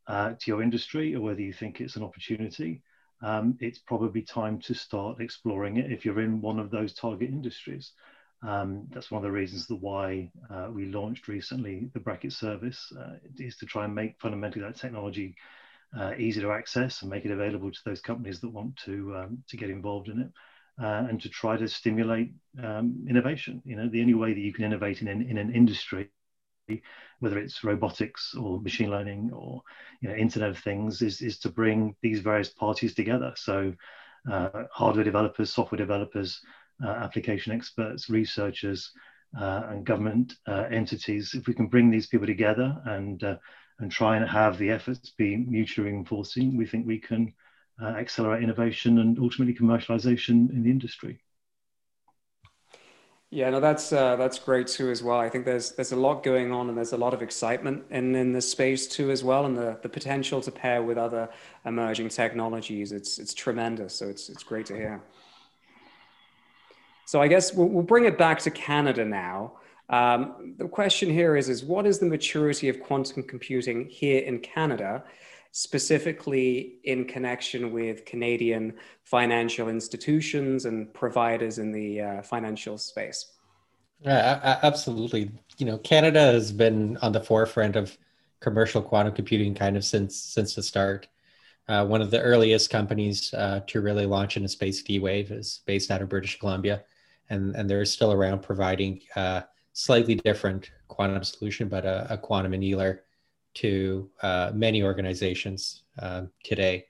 uh, 0.08 0.32
to 0.40 0.52
your 0.52 0.64
industry 0.64 1.16
or 1.16 1.22
whether 1.22 1.42
you 1.42 1.54
think 1.54 1.82
it's 1.82 1.96
an 1.96 2.04
opportunity 2.04 2.82
um, 3.22 3.58
it's 3.60 3.80
probably 3.80 4.22
time 4.22 4.60
to 4.60 4.74
start 4.74 5.22
exploring 5.22 5.78
it 5.78 5.92
if 5.92 6.04
you're 6.04 6.22
in 6.22 6.42
one 6.42 6.60
of 6.60 6.72
those 6.72 6.94
target 6.94 7.30
industries 7.30 7.94
um, 8.46 8.88
that's 8.94 9.12
one 9.12 9.18
of 9.18 9.24
the 9.24 9.32
reasons 9.32 9.68
that 9.68 9.78
why 9.78 10.30
uh, 10.50 10.68
we 10.72 10.86
launched 10.86 11.28
recently 11.28 11.90
the 11.94 12.00
Braket 12.00 12.34
service 12.34 12.92
uh, 13.00 13.16
is 13.38 13.58
to 13.58 13.66
try 13.66 13.86
and 13.86 13.96
make 13.96 14.20
fundamentally 14.20 14.64
that 14.64 14.76
technology 14.76 15.36
uh, 15.98 16.14
easy 16.18 16.42
to 16.42 16.52
access 16.52 17.02
and 17.02 17.10
make 17.10 17.26
it 17.26 17.32
available 17.32 17.72
to 17.72 17.80
those 17.86 18.02
companies 18.02 18.40
that 18.42 18.50
want 18.50 18.76
to 18.78 19.16
um, 19.16 19.44
to 19.48 19.58
get 19.58 19.70
involved 19.70 20.10
in 20.10 20.20
it 20.22 20.30
uh, 20.82 21.08
and 21.10 21.22
to 21.22 21.30
try 21.30 21.58
to 21.58 21.68
stimulate 21.68 22.32
um, 22.64 23.06
innovation. 23.10 23.62
You 23.66 23.78
know, 23.78 23.90
the 23.90 24.02
only 24.02 24.14
way 24.14 24.34
that 24.34 24.40
you 24.40 24.54
can 24.54 24.66
innovate 24.66 25.02
in, 25.02 25.08
in 25.08 25.38
an 25.38 25.54
industry, 25.54 26.10
whether 27.20 27.38
it's 27.38 27.64
robotics 27.64 28.36
or 28.36 28.62
machine 28.62 28.90
learning 28.90 29.32
or 29.34 29.62
you 30.02 30.10
know 30.10 30.16
Internet 30.16 30.50
of 30.50 30.60
Things, 30.60 31.02
is 31.02 31.22
is 31.22 31.40
to 31.40 31.50
bring 31.50 31.96
these 32.02 32.20
various 32.20 32.50
parties 32.50 32.94
together. 32.94 33.34
So 33.36 33.74
uh, 34.30 34.64
hardware 34.72 35.06
developers, 35.06 35.54
software 35.54 35.78
developers, 35.78 36.42
application 36.84 37.54
experts, 37.54 38.10
researchers, 38.10 38.92
uh, 39.40 39.64
and 39.70 39.86
government 39.86 40.34
uh, 40.48 40.66
entities. 40.72 41.34
If 41.34 41.48
we 41.48 41.54
can 41.54 41.68
bring 41.68 41.92
these 41.92 42.08
people 42.08 42.28
together 42.28 42.82
and 42.86 43.24
uh, 43.24 43.38
and 43.80 43.92
try 43.92 44.16
and 44.16 44.30
have 44.30 44.58
the 44.58 44.72
efforts 44.72 45.12
be 45.18 45.36
mutually 45.36 45.92
reinforcing, 45.92 46.56
we 46.56 46.66
think 46.66 46.88
we 46.88 47.00
can 47.00 47.34
accelerate 47.82 48.42
innovation 48.42 49.00
and 49.00 49.20
ultimately 49.20 49.54
commercialization 49.54 50.50
in 50.50 50.64
the 50.64 50.72
industry. 50.72 51.20
Yeah, 53.32 53.50
no, 53.50 53.60
that's 53.60 53.92
uh, 53.92 54.16
that's 54.16 54.40
great 54.40 54.68
too 54.68 54.92
as 54.92 55.04
well. 55.04 55.20
I 55.20 55.30
think 55.30 55.44
there's 55.44 55.72
there's 55.72 55.92
a 55.92 55.96
lot 55.98 56.24
going 56.24 56.54
on 56.54 56.70
and 56.70 56.78
there's 56.78 56.94
a 56.94 56.98
lot 56.98 57.14
of 57.14 57.22
excitement 57.22 57.84
in 57.90 58.16
in 58.16 58.32
this 58.32 58.50
space 58.50 58.88
too 58.88 59.12
as 59.12 59.24
well, 59.24 59.46
and 59.46 59.58
the, 59.58 59.78
the 59.82 59.90
potential 59.90 60.40
to 60.42 60.52
pair 60.52 60.82
with 60.84 60.98
other 60.98 61.28
emerging 61.66 62.10
technologies. 62.10 62.94
It's 62.94 63.18
it's 63.20 63.34
tremendous. 63.34 63.94
So 63.96 64.08
it's 64.08 64.30
it's 64.30 64.44
great 64.44 64.68
to 64.68 64.76
hear. 64.76 65.02
So 67.06 67.22
I 67.22 67.28
guess 67.28 67.54
we'll, 67.54 67.68
we'll 67.68 67.84
bring 67.84 68.06
it 68.06 68.18
back 68.18 68.40
to 68.40 68.52
Canada 68.52 69.06
now. 69.06 69.54
Um, 69.90 70.56
the 70.58 70.68
question 70.68 71.10
here 71.10 71.36
is, 71.36 71.50
is 71.50 71.64
what 71.64 71.86
is 71.86 72.00
the 72.00 72.08
maturity 72.08 72.70
of 72.70 72.80
quantum 72.80 73.24
computing 73.24 73.88
here 73.88 74.24
in 74.24 74.40
Canada, 74.40 75.04
specifically 75.52 76.80
in 76.84 77.06
connection 77.06 77.72
with 77.72 78.06
Canadian 78.06 78.74
financial 79.04 79.70
institutions 79.70 80.66
and 80.66 80.92
providers 80.94 81.60
in 81.60 81.72
the 81.72 82.02
uh, 82.02 82.22
financial 82.24 82.78
space? 82.78 83.34
Yeah, 84.02 84.60
absolutely. 84.64 85.32
You 85.58 85.68
know, 85.68 85.78
Canada 85.78 86.20
has 86.20 86.52
been 86.52 86.98
on 86.98 87.12
the 87.12 87.22
forefront 87.22 87.76
of 87.76 87.98
commercial 88.40 88.82
quantum 88.82 89.14
computing 89.14 89.56
kind 89.56 89.78
of 89.78 89.86
since 89.86 90.16
since 90.16 90.56
the 90.56 90.64
start. 90.64 91.08
Uh, 91.68 91.86
one 91.86 92.02
of 92.02 92.12
the 92.12 92.22
earliest 92.22 92.70
companies 92.70 93.34
uh, 93.34 93.62
to 93.66 93.82
really 93.82 94.06
launch 94.06 94.38
in 94.38 94.44
into 94.44 94.52
space, 94.52 94.84
D-Wave, 94.84 95.32
is 95.32 95.62
based 95.66 95.90
out 95.90 96.02
of 96.02 96.10
British 96.10 96.38
Columbia, 96.38 96.84
and 97.30 97.56
and 97.56 97.70
they're 97.70 97.86
still 97.86 98.12
around 98.12 98.42
providing 98.42 99.02
uh, 99.16 99.42
slightly 99.74 100.16
different 100.16 100.72
quantum 100.88 101.24
solution, 101.24 101.68
but 101.68 101.86
a, 101.86 102.08
a 102.14 102.18
quantum 102.18 102.54
annealer 102.54 103.00
to 103.56 104.10
uh, 104.22 104.52
many 104.54 104.84
organizations 104.84 105.84
uh, 106.00 106.24
today. 106.44 106.86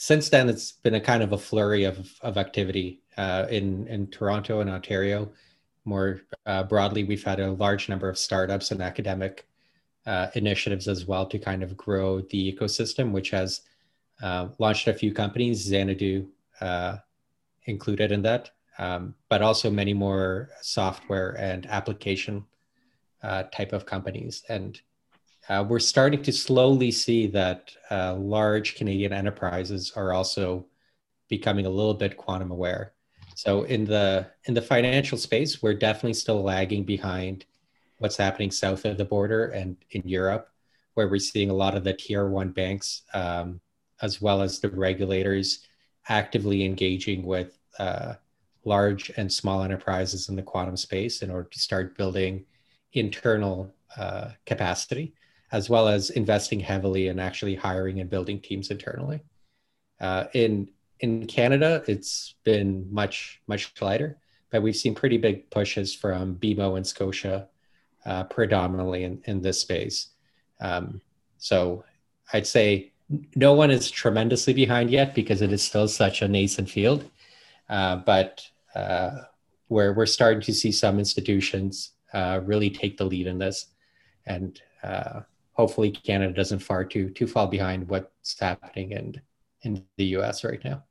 Since 0.00 0.28
then, 0.28 0.48
it's 0.48 0.70
been 0.70 0.94
a 0.94 1.00
kind 1.00 1.24
of 1.24 1.32
a 1.32 1.38
flurry 1.38 1.82
of, 1.82 2.08
of 2.20 2.36
activity 2.36 3.02
uh, 3.16 3.46
in, 3.50 3.88
in 3.88 4.06
Toronto 4.06 4.60
and 4.60 4.70
Ontario. 4.70 5.32
More 5.84 6.20
uh, 6.46 6.62
broadly, 6.62 7.02
we've 7.02 7.24
had 7.24 7.40
a 7.40 7.50
large 7.50 7.88
number 7.88 8.08
of 8.08 8.16
startups 8.16 8.70
and 8.70 8.80
academic 8.80 9.46
initiatives 10.34 10.86
as 10.88 11.04
well 11.04 11.26
to 11.26 11.38
kind 11.38 11.62
of 11.62 11.76
grow 11.76 12.20
the 12.20 12.52
ecosystem, 12.52 13.10
which 13.10 13.30
has 13.30 13.62
launched 14.58 14.86
a 14.86 14.94
few 14.94 15.12
companies, 15.12 15.64
Xanadu 15.64 16.28
included 17.64 18.12
in 18.12 18.22
that, 18.22 18.50
um, 18.78 19.14
but 19.28 19.42
also 19.42 19.70
many 19.70 19.92
more 19.92 20.50
software 20.62 21.32
and 21.38 21.66
application 21.66 22.44
uh, 23.22 23.44
type 23.44 23.72
of 23.72 23.86
companies. 23.86 24.44
And 24.48 24.80
uh, 25.48 25.64
we're 25.68 25.78
starting 25.78 26.22
to 26.22 26.32
slowly 26.32 26.90
see 26.90 27.26
that 27.28 27.72
uh, 27.90 28.14
large 28.14 28.76
Canadian 28.76 29.12
enterprises 29.12 29.92
are 29.96 30.12
also 30.12 30.66
becoming 31.28 31.66
a 31.66 31.70
little 31.70 31.94
bit 31.94 32.16
quantum 32.16 32.50
aware. 32.50 32.92
So 33.34 33.62
in 33.62 33.84
the 33.84 34.26
in 34.44 34.54
the 34.54 34.62
financial 34.62 35.16
space, 35.16 35.62
we're 35.62 35.74
definitely 35.74 36.14
still 36.14 36.42
lagging 36.42 36.84
behind 36.84 37.44
what's 37.98 38.16
happening 38.16 38.50
south 38.50 38.84
of 38.84 38.98
the 38.98 39.04
border 39.04 39.46
and 39.46 39.76
in 39.90 40.02
Europe, 40.04 40.50
where 40.94 41.08
we're 41.08 41.18
seeing 41.18 41.50
a 41.50 41.54
lot 41.54 41.76
of 41.76 41.84
the 41.84 41.92
tier 41.92 42.28
one 42.28 42.50
banks, 42.50 43.02
um, 43.14 43.60
as 44.02 44.20
well 44.20 44.42
as 44.42 44.60
the 44.60 44.68
regulators, 44.68 45.66
actively 46.08 46.64
engaging 46.64 47.24
with 47.24 47.58
uh, 47.78 48.14
large 48.68 49.10
and 49.16 49.32
small 49.32 49.62
enterprises 49.62 50.28
in 50.28 50.36
the 50.36 50.42
quantum 50.42 50.76
space 50.76 51.22
in 51.22 51.30
order 51.30 51.48
to 51.48 51.58
start 51.58 51.96
building 51.96 52.44
internal 52.92 53.74
uh, 53.96 54.30
capacity 54.46 55.14
as 55.52 55.70
well 55.70 55.88
as 55.88 56.10
investing 56.10 56.60
heavily 56.60 57.08
in 57.08 57.18
actually 57.18 57.54
hiring 57.54 58.00
and 58.00 58.10
building 58.10 58.40
teams 58.40 58.70
internally. 58.70 59.20
Uh, 60.00 60.24
in 60.34 60.68
in 61.00 61.26
Canada, 61.26 61.82
it's 61.86 62.34
been 62.44 62.86
much 62.92 63.40
much 63.46 63.72
lighter, 63.80 64.18
but 64.50 64.62
we've 64.62 64.76
seen 64.76 64.94
pretty 64.94 65.16
big 65.16 65.48
pushes 65.50 65.94
from 65.94 66.36
BMO 66.36 66.76
and 66.76 66.86
Scotia, 66.86 67.48
uh, 68.04 68.24
predominantly 68.24 69.04
in, 69.04 69.22
in 69.24 69.40
this 69.40 69.60
space. 69.60 70.08
Um, 70.60 71.00
so 71.38 71.84
I'd 72.32 72.46
say 72.46 72.92
no 73.36 73.54
one 73.54 73.70
is 73.70 73.90
tremendously 73.90 74.52
behind 74.52 74.90
yet 74.90 75.14
because 75.14 75.40
it 75.40 75.52
is 75.52 75.62
still 75.62 75.88
such 75.88 76.20
a 76.20 76.28
nascent 76.28 76.68
field, 76.68 77.08
uh, 77.70 77.96
but 77.96 78.46
uh, 78.74 79.22
where 79.68 79.92
we're 79.92 80.06
starting 80.06 80.40
to 80.42 80.52
see 80.52 80.72
some 80.72 80.98
institutions 80.98 81.92
uh, 82.12 82.40
really 82.44 82.70
take 82.70 82.96
the 82.96 83.04
lead 83.04 83.26
in 83.26 83.38
this, 83.38 83.66
and 84.26 84.60
uh, 84.82 85.20
hopefully 85.52 85.90
Canada 85.90 86.32
doesn't 86.32 86.60
far 86.60 86.84
too 86.84 87.10
too 87.10 87.26
far 87.26 87.48
behind 87.48 87.88
what's 87.88 88.38
happening 88.40 88.92
in 88.92 89.20
in 89.62 89.84
the 89.96 90.04
U.S. 90.16 90.44
right 90.44 90.62
now. 90.64 90.84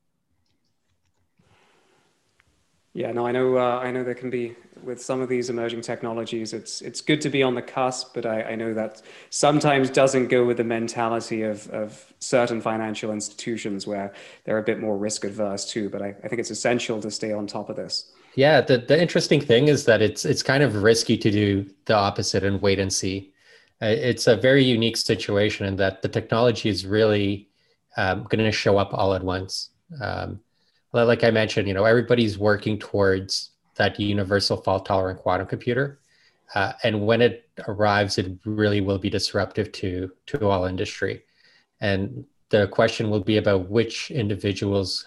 Yeah, 2.98 3.12
no, 3.12 3.28
I 3.28 3.32
know. 3.32 3.60
Uh, 3.60 3.78
I 3.78 3.92
know 3.92 4.04
there 4.04 4.16
can 4.16 4.32
be 4.32 4.56
with 4.82 5.00
some 5.00 5.22
of 5.22 5.30
these 5.30 5.52
emerging 5.52 5.82
technologies. 5.82 6.52
It's 6.52 6.82
it's 6.82 7.00
good 7.00 7.22
to 7.22 7.30
be 7.30 7.44
on 7.44 7.54
the 7.54 7.62
cusp, 7.62 8.16
but 8.16 8.26
I, 8.26 8.42
I 8.42 8.56
know 8.56 8.74
that 8.74 9.04
sometimes 9.30 9.92
doesn't 9.92 10.30
go 10.30 10.44
with 10.44 10.58
the 10.58 10.64
mentality 10.64 11.44
of 11.44 11.70
of 11.70 12.12
certain 12.18 12.60
financial 12.60 13.12
institutions 13.12 13.86
where 13.86 14.14
they're 14.46 14.58
a 14.58 14.64
bit 14.64 14.80
more 14.80 14.98
risk 14.98 15.26
adverse 15.26 15.64
too. 15.72 15.92
But 15.92 16.02
I, 16.02 16.16
I 16.24 16.28
think 16.28 16.40
it's 16.40 16.50
essential 16.50 17.00
to 17.02 17.12
stay 17.12 17.32
on 17.32 17.46
top 17.46 17.70
of 17.70 17.76
this. 17.76 18.12
Yeah, 18.34 18.62
the 18.62 18.80
the 18.80 19.00
interesting 19.00 19.42
thing 19.42 19.68
is 19.68 19.86
that 19.86 20.02
it's 20.02 20.26
it's 20.26 20.42
kind 20.42 20.64
of 20.64 20.82
risky 20.82 21.18
to 21.20 21.30
do 21.30 21.70
the 21.86 21.94
opposite 21.94 22.44
and 22.44 22.60
wait 22.64 22.80
and 22.80 22.92
see. 22.92 23.32
It's 23.80 24.26
a 24.26 24.36
very 24.36 24.64
unique 24.64 24.98
situation 24.98 25.68
in 25.68 25.76
that 25.76 26.02
the 26.02 26.10
technology 26.10 26.68
is 26.68 26.84
really 26.84 27.50
um, 27.96 28.24
going 28.24 28.44
to 28.44 28.52
show 28.52 28.80
up 28.80 28.92
all 28.92 29.14
at 29.14 29.24
once. 29.24 29.70
Um, 30.02 30.40
like 30.94 31.24
I 31.24 31.32
mentioned, 31.32 31.68
you 31.68 31.74
know, 31.74 31.86
everybody's 31.86 32.38
working 32.38 32.80
towards 32.80 33.52
that 33.76 34.00
universal 34.00 34.58
fault 34.58 34.86
tolerant 34.86 35.20
quantum 35.20 35.48
computer. 35.48 36.00
Uh, 36.56 36.74
and 36.84 37.06
when 37.06 37.22
it 37.22 37.50
arrives, 37.68 38.18
it 38.18 38.40
really 38.46 38.82
will 38.82 38.98
be 38.98 39.10
disruptive 39.10 39.72
to, 39.74 40.12
to 40.28 40.48
all 40.48 40.66
industry. 40.66 41.24
And 41.82 42.26
the 42.50 42.68
question 42.68 43.10
will 43.10 43.24
be 43.24 43.38
about 43.38 43.70
which 43.70 44.10
individuals, 44.12 45.06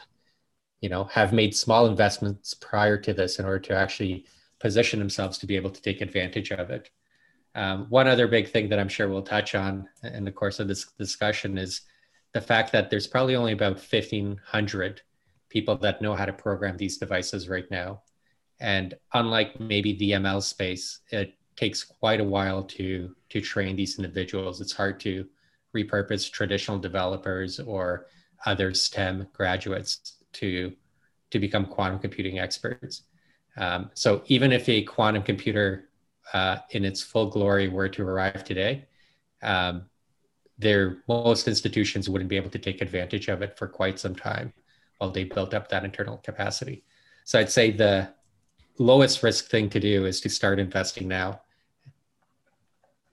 you 0.80 0.88
know, 0.88 1.04
have 1.04 1.32
made 1.32 1.56
small 1.56 1.86
investments 1.86 2.54
prior 2.54 2.98
to 2.98 3.14
this 3.14 3.38
in 3.38 3.46
order 3.46 3.58
to 3.60 3.74
actually 3.74 4.26
position 4.60 4.98
themselves 4.98 5.38
to 5.38 5.46
be 5.46 5.56
able 5.56 5.70
to 5.70 5.80
take 5.80 6.02
advantage 6.02 6.52
of 6.52 6.70
it. 6.70 6.90
Um, 7.54 7.86
one 7.88 8.06
other 8.06 8.28
big 8.28 8.48
thing 8.48 8.68
that 8.68 8.78
I'm 8.78 8.88
sure 8.88 9.08
we'll 9.08 9.22
touch 9.22 9.54
on 9.54 9.88
in 10.04 10.24
the 10.24 10.30
course 10.30 10.60
of 10.60 10.68
this 10.68 10.84
discussion 10.98 11.58
is 11.58 11.80
the 12.32 12.40
fact 12.40 12.70
that 12.72 12.90
there's 12.90 13.08
probably 13.08 13.34
only 13.34 13.52
about 13.52 13.76
1,500 13.76 15.02
people 15.50 15.76
that 15.76 16.00
know 16.00 16.14
how 16.14 16.24
to 16.24 16.32
program 16.32 16.76
these 16.76 16.96
devices 16.96 17.48
right 17.48 17.70
now. 17.70 18.00
And 18.60 18.94
unlike 19.12 19.60
maybe 19.60 19.94
the 19.94 20.12
ML 20.12 20.42
space, 20.42 21.00
it 21.10 21.34
takes 21.56 21.84
quite 21.84 22.20
a 22.20 22.24
while 22.24 22.62
to, 22.62 23.14
to 23.30 23.40
train 23.40 23.76
these 23.76 23.98
individuals. 23.98 24.60
It's 24.60 24.72
hard 24.72 25.00
to 25.00 25.26
repurpose 25.76 26.30
traditional 26.30 26.78
developers 26.78 27.60
or 27.60 28.06
other 28.46 28.72
STEM 28.72 29.28
graduates 29.32 30.16
to, 30.34 30.72
to 31.30 31.38
become 31.38 31.66
quantum 31.66 31.98
computing 31.98 32.38
experts. 32.38 33.02
Um, 33.56 33.90
so 33.94 34.22
even 34.26 34.52
if 34.52 34.68
a 34.68 34.82
quantum 34.82 35.22
computer 35.22 35.90
uh, 36.32 36.58
in 36.70 36.84
its 36.84 37.02
full 37.02 37.26
glory 37.26 37.68
were 37.68 37.88
to 37.88 38.02
arrive 38.02 38.44
today, 38.44 38.86
um, 39.42 39.86
there 40.58 40.98
most 41.08 41.48
institutions 41.48 42.08
wouldn't 42.08 42.28
be 42.28 42.36
able 42.36 42.50
to 42.50 42.58
take 42.58 42.82
advantage 42.82 43.28
of 43.28 43.42
it 43.42 43.56
for 43.56 43.66
quite 43.66 43.98
some 43.98 44.14
time 44.14 44.52
while 45.00 45.10
they 45.10 45.24
built 45.24 45.54
up 45.54 45.68
that 45.68 45.84
internal 45.84 46.18
capacity. 46.18 46.84
So 47.24 47.38
I'd 47.38 47.50
say 47.50 47.70
the 47.70 48.12
lowest 48.78 49.22
risk 49.22 49.46
thing 49.46 49.70
to 49.70 49.80
do 49.80 50.04
is 50.04 50.20
to 50.20 50.28
start 50.28 50.60
investing 50.60 51.08
now 51.08 51.40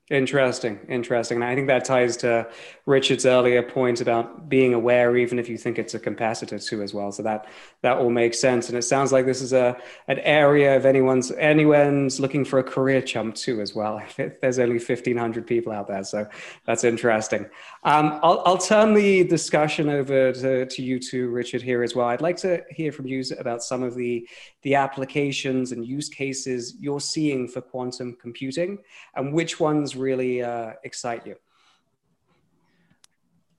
Interesting, 0.09 0.79
interesting. 0.87 1.35
And 1.35 1.43
I 1.43 1.53
think 1.53 1.67
that 1.67 1.83
ties 1.83 2.15
to 2.17 2.47
Richard's 2.85 3.25
earlier 3.25 3.61
point 3.61 3.99
about 3.99 4.47
being 4.47 4.73
aware, 4.73 5.17
even 5.17 5.37
if 5.37 5.49
you 5.49 5.57
think 5.57 5.77
it's 5.77 5.95
a 5.95 5.99
capacitor 5.99 6.65
too, 6.65 6.81
as 6.81 6.93
well. 6.93 7.11
So 7.11 7.23
that 7.23 7.47
that 7.81 7.97
all 7.97 8.09
makes 8.09 8.39
sense. 8.39 8.69
And 8.69 8.77
it 8.77 8.83
sounds 8.83 9.11
like 9.11 9.25
this 9.25 9.41
is 9.41 9.51
a 9.51 9.75
an 10.07 10.19
area 10.19 10.77
of 10.77 10.85
anyone's 10.85 11.31
anyone's 11.31 12.21
looking 12.21 12.45
for 12.45 12.57
a 12.59 12.63
career 12.63 13.01
chump 13.01 13.35
too, 13.35 13.59
as 13.59 13.75
well. 13.75 14.01
There's 14.17 14.59
only 14.59 14.75
1,500 14.75 15.45
people 15.45 15.73
out 15.73 15.87
there, 15.87 16.05
so 16.05 16.25
that's 16.65 16.85
interesting. 16.85 17.45
Um, 17.83 18.17
I'll 18.23 18.41
I'll 18.45 18.57
turn 18.57 18.93
the 18.93 19.25
discussion 19.25 19.89
over 19.89 20.31
to, 20.31 20.67
to 20.67 20.81
you 20.81 21.01
two, 21.01 21.27
Richard, 21.31 21.61
here 21.61 21.83
as 21.83 21.95
well. 21.95 22.07
I'd 22.07 22.21
like 22.21 22.37
to 22.37 22.63
hear 22.69 22.93
from 22.93 23.07
you 23.07 23.23
about 23.37 23.61
some 23.61 23.83
of 23.83 23.95
the 23.95 24.25
the 24.61 24.75
applications 24.75 25.73
and 25.73 25.85
use 25.85 26.07
cases 26.07 26.75
you're 26.79 27.01
seeing 27.01 27.49
for 27.49 27.59
quantum 27.59 28.15
computing, 28.21 28.77
and 29.13 29.33
which 29.33 29.59
ones 29.59 29.96
really 29.97 30.41
uh, 30.41 30.73
excite 30.83 31.25
you? 31.25 31.35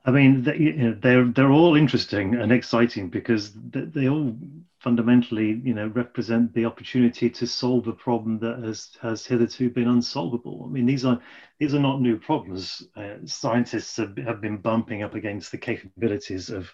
I 0.04 0.10
mean, 0.10 0.42
they, 0.42 0.56
you 0.56 0.72
know, 0.72 0.96
they're 1.00 1.26
they're 1.26 1.52
all 1.52 1.76
interesting 1.76 2.34
and 2.34 2.50
exciting 2.50 3.10
because 3.10 3.52
they, 3.52 3.82
they 3.82 4.08
all 4.08 4.34
fundamentally, 4.78 5.60
you 5.64 5.74
know, 5.74 5.88
represent 5.88 6.54
the 6.54 6.64
opportunity 6.64 7.28
to 7.28 7.46
solve 7.46 7.88
a 7.88 7.92
problem 7.92 8.38
that 8.38 8.58
has 8.64 8.96
has 9.02 9.26
hitherto 9.26 9.68
been 9.68 9.88
unsolvable. 9.88 10.64
I 10.64 10.72
mean, 10.72 10.86
these 10.86 11.04
are 11.04 11.20
these 11.58 11.74
are 11.74 11.80
not 11.80 12.00
new 12.00 12.16
problems. 12.18 12.82
Uh, 12.96 13.16
scientists 13.24 13.96
have, 13.96 14.16
have 14.18 14.40
been 14.40 14.58
bumping 14.58 15.02
up 15.02 15.14
against 15.14 15.50
the 15.50 15.58
capabilities 15.58 16.48
of 16.48 16.70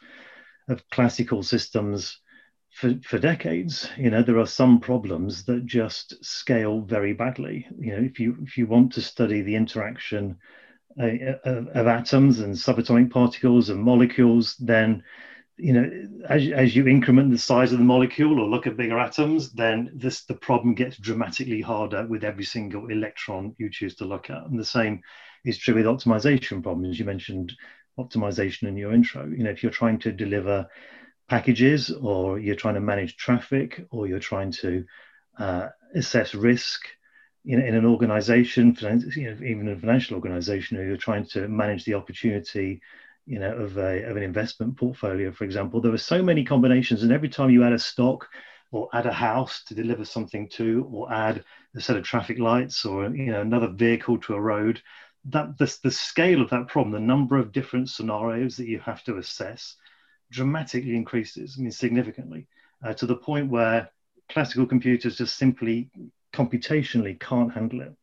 of 0.69 0.89
classical 0.91 1.43
systems 1.43 2.21
for, 2.75 2.95
for 3.05 3.19
decades. 3.19 3.89
You 3.97 4.11
know, 4.11 4.23
there 4.23 4.39
are 4.39 4.47
some 4.47 4.81
problems 4.81 5.45
that 5.45 5.65
just 5.65 6.23
scale 6.25 6.81
very 6.81 7.13
badly. 7.13 7.67
You 7.79 7.97
know, 7.97 8.03
if 8.03 8.19
you 8.19 8.37
if 8.43 8.59
you 8.59 8.67
want 8.67 8.93
to 8.95 9.01
study 9.01 9.43
the 9.43 9.55
interaction 9.55 10.37
uh, 11.01 11.37
of, 11.45 11.69
of 11.69 11.87
atoms 11.87 12.41
and 12.41 12.55
subatomic 12.55 13.11
particles 13.11 13.71
and 13.71 13.81
molecules, 13.81 14.57
then 14.57 15.05
you 15.57 15.73
know, 15.73 15.89
as, 16.29 16.49
as 16.51 16.75
you 16.75 16.89
increment 16.89 17.31
the 17.31 17.39
size 17.39 17.71
of 17.71 17.79
the 17.79 17.85
molecule 17.85 18.41
or 18.41 18.49
look 18.49 18.67
at 18.67 18.77
bigger 18.77 18.99
atoms, 18.99 19.53
then 19.53 19.89
this 19.95 20.25
the 20.25 20.35
problem 20.35 20.75
gets 20.75 20.97
dramatically 20.97 21.61
harder 21.61 22.05
with 22.09 22.25
every 22.25 22.45
single 22.45 22.89
electron 22.89 23.55
you 23.57 23.71
choose 23.71 23.95
to 23.95 24.05
look 24.05 24.31
at. 24.31 24.43
And 24.47 24.59
the 24.59 24.65
same 24.65 25.01
is 25.45 25.59
true 25.59 25.77
with 25.77 25.87
optimization 25.87 26.61
problems. 26.61 26.99
You 26.99 27.05
mentioned 27.05 27.53
optimization 28.01 28.67
in 28.67 28.77
your 28.77 28.93
intro. 28.93 29.27
You 29.27 29.45
know, 29.45 29.51
if 29.51 29.63
you're 29.63 29.71
trying 29.71 30.01
to 30.01 30.11
deliver 30.11 30.69
packages 31.29 31.91
or 31.91 32.39
you're 32.39 32.57
trying 32.57 32.75
to 32.75 32.81
manage 32.81 33.17
traffic 33.17 33.87
or 33.91 34.07
you're 34.07 34.19
trying 34.19 34.53
to 34.53 34.85
uh, 35.39 35.69
assess 35.95 36.35
risk 36.35 36.87
in, 37.45 37.61
in 37.61 37.75
an 37.75 37.85
organization, 37.85 38.77
you 39.17 39.31
know, 39.31 39.37
even 39.45 39.69
a 39.69 39.79
financial 39.79 40.17
organization, 40.17 40.79
or 40.79 40.85
you're 40.85 40.97
trying 40.97 41.27
to 41.27 41.47
manage 41.49 41.85
the 41.85 41.95
opportunity 41.95 42.81
you 43.27 43.39
know, 43.39 43.55
of, 43.57 43.79
a, 43.79 44.03
of 44.05 44.17
an 44.17 44.23
investment 44.23 44.77
portfolio, 44.77 45.33
for 45.33 45.45
example, 45.45 45.81
there 45.81 45.93
are 45.93 45.99
so 45.99 46.23
many 46.23 46.45
combinations. 46.45 47.03
And 47.03 47.13
every 47.13 47.29
time 47.29 47.51
you 47.51 47.65
add 47.65 47.73
a 47.73 47.79
stock 47.79 48.29
or 48.71 48.89
add 48.93 49.07
a 49.07 49.13
house 49.13 49.63
to 49.65 49.75
deliver 49.75 50.05
something 50.05 50.49
to, 50.51 50.87
or 50.93 51.13
add 51.13 51.45
a 51.75 51.81
set 51.81 51.97
of 51.97 52.05
traffic 52.05 52.39
lights 52.39 52.85
or, 52.85 53.09
you 53.09 53.33
know, 53.33 53.41
another 53.41 53.69
vehicle 53.69 54.19
to 54.19 54.35
a 54.35 54.41
road, 54.41 54.83
that 55.27 55.57
the, 55.57 55.75
the 55.83 55.91
scale 55.91 56.43
of 56.43 56.51
that 56.51 56.69
problem, 56.69 56.93
the 56.93 57.01
number 57.01 57.39
of 57.39 57.53
different 57.53 57.89
scenarios 57.89 58.57
that 58.57 58.69
you 58.69 58.79
have 58.81 59.03
to 59.05 59.17
assess 59.17 59.77
dramatically 60.35 60.97
increases, 60.97 61.57
I 61.57 61.63
mean, 61.63 61.71
significantly, 61.71 62.49
uh, 62.85 62.93
to 62.95 63.07
the 63.07 63.17
point 63.17 63.51
where 63.51 63.89
classical 64.29 64.67
computers 64.67 65.17
just 65.17 65.37
simply 65.37 65.91
computationally 66.33 67.19
can't 67.21 67.53
handle 67.53 67.83
it, 67.83 67.95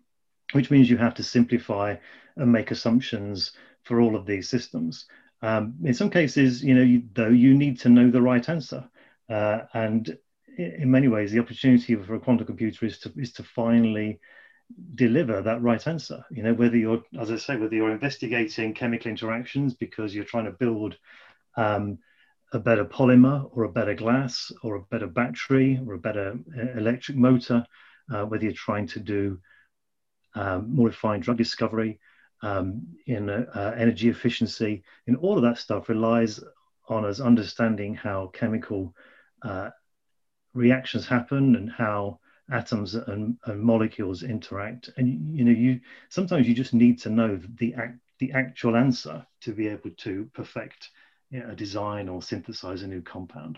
which 0.53 0.71
means 0.71 0.89
you 0.89 0.97
have 0.97 1.15
to 1.15 1.23
simplify 1.23 1.95
and 2.37 2.51
make 2.51 2.71
assumptions 2.71 3.51
for 3.83 3.99
all 3.99 4.15
of 4.15 4.25
these 4.25 4.47
systems. 4.47 5.05
Um, 5.41 5.75
in 5.83 5.93
some 5.93 6.09
cases, 6.09 6.63
you 6.63 6.73
know, 6.73 6.83
you, 6.83 7.03
though 7.13 7.29
you 7.29 7.53
need 7.53 7.79
to 7.81 7.89
know 7.89 8.09
the 8.09 8.21
right 8.21 8.47
answer, 8.47 8.87
uh, 9.29 9.61
and 9.73 10.17
in 10.57 10.89
many 10.89 11.07
ways, 11.07 11.31
the 11.31 11.39
opportunity 11.39 11.95
for 11.95 12.15
a 12.15 12.19
quantum 12.19 12.45
computer 12.45 12.85
is 12.85 12.99
to 12.99 13.11
is 13.17 13.33
to 13.33 13.43
finally 13.43 14.19
deliver 14.95 15.41
that 15.41 15.61
right 15.61 15.85
answer. 15.87 16.23
You 16.29 16.43
know, 16.43 16.53
whether 16.53 16.77
you're, 16.77 17.03
as 17.19 17.31
I 17.31 17.37
say, 17.37 17.57
whether 17.57 17.75
you're 17.75 17.91
investigating 17.91 18.73
chemical 18.73 19.09
interactions 19.09 19.73
because 19.73 20.13
you're 20.13 20.31
trying 20.31 20.45
to 20.45 20.51
build 20.51 20.97
um, 21.57 21.97
a 22.53 22.59
better 22.59 22.85
polymer 22.85 23.49
or 23.53 23.63
a 23.63 23.71
better 23.71 23.93
glass 23.93 24.51
or 24.63 24.75
a 24.75 24.81
better 24.81 25.07
battery 25.07 25.79
or 25.85 25.93
a 25.93 25.99
better 25.99 26.37
uh, 26.57 26.77
electric 26.77 27.17
motor, 27.17 27.65
uh, 28.13 28.25
whether 28.25 28.43
you're 28.43 28.53
trying 28.53 28.87
to 28.87 28.99
do 28.99 29.39
um, 30.35 30.73
more 30.73 30.87
refined 30.87 31.23
drug 31.23 31.37
discovery, 31.37 31.99
um, 32.43 32.87
in 33.05 33.29
uh, 33.29 33.75
energy 33.77 34.09
efficiency, 34.09 34.83
and 35.07 35.15
all 35.17 35.37
of 35.37 35.43
that 35.43 35.57
stuff 35.57 35.89
relies 35.89 36.39
on 36.87 37.05
us 37.05 37.19
understanding 37.19 37.93
how 37.93 38.27
chemical 38.33 38.95
uh, 39.43 39.69
reactions 40.53 41.07
happen 41.07 41.55
and 41.55 41.71
how 41.71 42.19
atoms 42.51 42.95
and, 42.95 43.37
and, 43.45 43.61
molecules 43.61 44.23
interact. 44.23 44.89
And 44.97 45.37
you 45.37 45.45
know, 45.45 45.51
you 45.51 45.79
sometimes 46.09 46.47
you 46.47 46.53
just 46.53 46.73
need 46.73 46.99
to 47.01 47.09
know 47.09 47.39
the 47.55 47.73
act, 47.75 47.99
the 48.19 48.31
actual 48.33 48.75
answer 48.75 49.25
to 49.41 49.53
be 49.53 49.67
able 49.67 49.91
to 49.97 50.29
perfect 50.33 50.89
you 51.31 51.39
know, 51.39 51.49
a 51.49 51.55
design 51.55 52.07
or 52.09 52.21
synthesize 52.21 52.83
a 52.83 52.87
new 52.87 53.01
compound. 53.01 53.57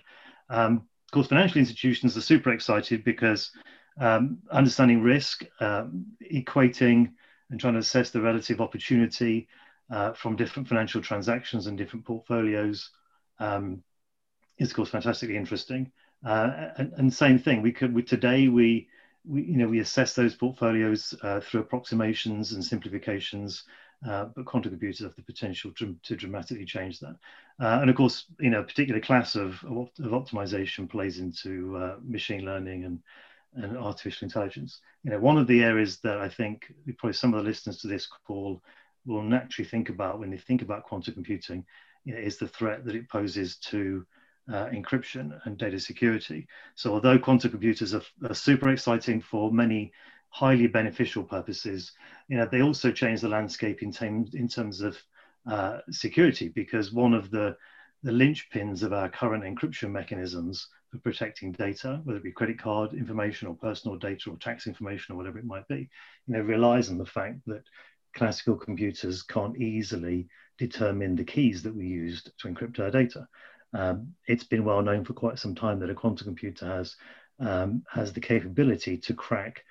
Um, 0.49 0.87
of 1.07 1.11
course, 1.11 1.27
financial 1.27 1.59
institutions 1.59 2.15
are 2.15 2.21
super 2.21 2.51
excited 2.51 3.03
because 3.03 3.51
um, 3.99 4.39
understanding 4.51 5.01
risk, 5.01 5.43
um, 5.59 6.05
equating 6.31 7.11
and 7.49 7.59
trying 7.59 7.73
to 7.73 7.79
assess 7.79 8.09
the 8.09 8.21
relative 8.21 8.61
opportunity 8.61 9.47
uh, 9.91 10.13
from 10.13 10.35
different 10.35 10.67
financial 10.67 11.01
transactions 11.01 11.67
and 11.67 11.77
different 11.77 12.05
portfolios 12.05 12.89
um, 13.39 13.83
is 14.57 14.69
of 14.69 14.75
course 14.75 14.89
fantastically 14.89 15.37
interesting. 15.37 15.91
Uh, 16.25 16.69
and, 16.77 16.93
and, 16.93 17.13
same 17.13 17.37
thing, 17.37 17.61
we 17.61 17.71
could 17.71 17.93
we, 17.93 18.01
today 18.01 18.47
we, 18.47 18.87
we 19.25 19.43
you 19.43 19.57
know 19.57 19.67
we 19.67 19.79
assess 19.79 20.13
those 20.13 20.35
portfolios 20.35 21.13
uh, 21.21 21.41
through 21.41 21.59
approximations 21.59 22.53
and 22.53 22.63
simplifications, 22.63 23.63
uh, 24.07 24.25
but 24.35 24.45
quantum 24.45 24.71
computers 24.71 25.01
have 25.01 25.15
the 25.15 25.21
potential 25.21 25.71
to, 25.71 25.95
to 26.03 26.15
dramatically 26.15 26.65
change 26.65 26.99
that. 26.99 27.15
Uh, 27.59 27.79
and 27.81 27.89
of 27.89 27.95
course, 27.95 28.25
you 28.39 28.49
know, 28.49 28.59
a 28.59 28.63
particular 28.63 28.99
class 28.99 29.35
of, 29.35 29.63
of, 29.63 29.89
of 29.99 30.11
optimization 30.11 30.89
plays 30.89 31.19
into 31.19 31.77
uh, 31.77 31.95
machine 32.03 32.45
learning 32.45 32.85
and 32.85 32.99
and 33.55 33.77
artificial 33.77 34.25
intelligence. 34.25 34.81
You 35.03 35.11
know, 35.11 35.19
one 35.19 35.37
of 35.37 35.47
the 35.47 35.63
areas 35.63 35.99
that 35.99 36.19
I 36.19 36.29
think 36.29 36.73
probably 36.97 37.13
some 37.13 37.33
of 37.33 37.43
the 37.43 37.49
listeners 37.49 37.77
to 37.79 37.87
this 37.87 38.07
call 38.25 38.61
will 39.05 39.21
naturally 39.21 39.69
think 39.69 39.89
about 39.89 40.19
when 40.19 40.31
they 40.31 40.37
think 40.37 40.61
about 40.61 40.83
quantum 40.83 41.13
computing 41.13 41.65
you 42.05 42.13
know, 42.13 42.19
is 42.19 42.37
the 42.37 42.47
threat 42.47 42.85
that 42.85 42.95
it 42.95 43.09
poses 43.09 43.57
to 43.57 44.05
uh, 44.49 44.67
encryption 44.67 45.39
and 45.45 45.57
data 45.57 45.79
security. 45.79 46.47
So 46.75 46.93
although 46.93 47.19
quantum 47.19 47.51
computers 47.51 47.93
are, 47.93 48.01
are, 48.27 48.33
super 48.33 48.69
exciting 48.69 49.21
for 49.21 49.51
many 49.51 49.91
highly 50.33 50.65
beneficial 50.65 51.23
purposes, 51.23 51.91
you 52.27 52.35
know, 52.37 52.47
they 52.51 52.63
also 52.63 52.91
change 52.91 53.21
the 53.21 53.29
landscape 53.29 53.83
in, 53.83 53.91
term, 53.91 54.25
in 54.33 54.47
terms 54.47 54.81
of 54.81 54.97
uh, 55.49 55.77
security 55.91 56.49
because 56.49 56.91
one 56.91 57.13
of 57.13 57.29
the 57.29 57.55
the 58.01 58.11
linchpins 58.11 58.83
of 58.83 58.91
our 58.91 59.07
current 59.07 59.45
encryption 59.45 59.89
mechanisms 59.89 60.67
for 60.91 60.97
protecting 60.97 61.53
data, 61.53 62.01
whether 62.03 62.17
it 62.17 62.23
be 62.23 62.33
credit 62.33 62.59
card 62.59 62.93
information 62.93 63.47
or 63.47 63.55
personal 63.55 63.97
data 63.97 64.29
or 64.29 64.35
tax 64.35 64.67
information 64.67 65.13
or 65.13 65.17
whatever 65.17 65.39
it 65.39 65.45
might 65.45 65.65
be, 65.69 65.89
you 66.27 66.33
know, 66.33 66.41
relies 66.41 66.89
on 66.89 66.97
the 66.97 67.05
fact 67.05 67.39
that 67.47 67.63
classical 68.13 68.57
computers 68.57 69.23
can't 69.23 69.57
easily 69.57 70.27
determine 70.57 71.15
the 71.15 71.23
keys 71.23 71.63
that 71.63 71.73
we 71.73 71.85
used 71.85 72.29
to 72.37 72.49
encrypt 72.49 72.77
our 72.79 72.91
data. 72.91 73.25
Um, 73.73 74.13
it's 74.27 74.43
been 74.43 74.65
well 74.65 74.81
known 74.81 75.05
for 75.05 75.13
quite 75.13 75.39
some 75.39 75.55
time 75.55 75.79
that 75.79 75.89
a 75.89 75.95
quantum 75.95 76.25
computer 76.25 76.67
has 76.67 76.97
um, 77.39 77.83
has 77.89 78.11
the 78.11 78.19
capability 78.19 78.97
to 78.97 79.13
crack 79.13 79.63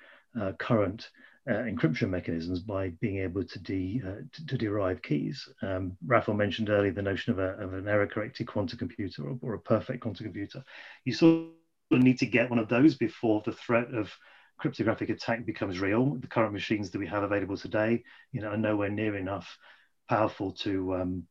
current 0.59 1.09
uh, 1.49 1.53
encryption 1.53 2.09
mechanisms 2.09 2.61
by 2.61 2.89
being 3.01 3.17
able 3.19 3.43
to, 3.43 3.59
de, 3.59 4.01
uh, 4.05 4.21
to, 4.31 4.45
to, 4.45 4.57
derive 4.57 5.01
keys. 5.01 5.47
Um, 5.61 5.97
Raphael 6.05 6.37
mentioned 6.37 6.69
earlier 6.69 6.91
the 6.91 7.01
notion 7.01 7.33
of, 7.33 7.39
a, 7.39 7.51
of 7.61 7.73
an 7.73 7.87
error-corrected 7.87 8.47
quantum 8.47 8.77
computer 8.77 9.27
or, 9.27 9.37
or, 9.41 9.53
a 9.55 9.59
perfect 9.59 10.01
quantum 10.01 10.25
computer. 10.25 10.63
You 11.03 11.13
sort 11.13 11.47
of 11.91 11.99
need 11.99 12.19
to 12.19 12.25
get 12.25 12.49
one 12.49 12.59
of 12.59 12.69
those 12.69 12.95
before 12.95 13.41
the 13.45 13.51
threat 13.51 13.93
of 13.93 14.13
cryptographic 14.57 15.09
attack 15.09 15.45
becomes 15.45 15.79
real. 15.79 16.15
The 16.15 16.27
current 16.27 16.53
machines 16.53 16.91
that 16.91 16.99
we 16.99 17.07
have 17.07 17.23
available 17.23 17.57
today, 17.57 18.03
you 18.31 18.39
know, 18.39 18.51
are 18.51 18.57
nowhere 18.57 18.89
near 18.89 19.17
enough 19.17 19.57
powerful 20.07 20.51
to 20.51 20.95
um, 20.95 21.23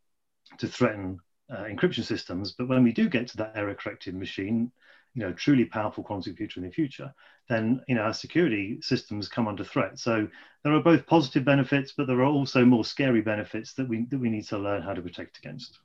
to 0.59 0.67
threaten 0.67 1.19
uh, 1.51 1.63
encryption 1.63 2.05
systems. 2.05 2.53
But 2.53 2.69
when 2.69 2.85
we 2.85 2.93
do 2.93 3.09
get 3.09 3.29
to 3.29 3.37
that 3.39 3.53
error-corrected 3.55 4.15
machine, 4.15 4.73
you 5.15 5.23
know, 5.23 5.33
truly 5.33 5.65
powerful 5.65 6.03
quantum 6.03 6.33
computer 6.33 6.61
in 6.61 6.67
the 6.67 6.73
future, 6.73 7.13
then 7.49 7.83
you 7.89 7.95
know 7.95 8.03
our 8.03 8.15
security 8.15 8.79
systems 8.81 9.29
come 9.29 9.47
under 9.49 9.65
threat. 9.65 9.99
So 9.99 10.29
there 10.63 10.73
are 10.73 10.81
both 10.81 11.07
positive 11.07 11.45
benefits, 11.45 11.93
but 11.97 12.07
there 12.07 12.21
are 12.21 12.25
also 12.25 12.65
more 12.65 12.85
scary 12.85 13.21
benefits 13.21 13.75
that 13.75 13.89
we 13.89 14.07
that 14.11 14.19
we 14.19 14.31
need 14.31 14.47
to 14.49 14.59
learn 14.59 14.83
how 14.83 14.95
to 14.95 15.03
protect 15.03 15.39
against. 15.39 15.79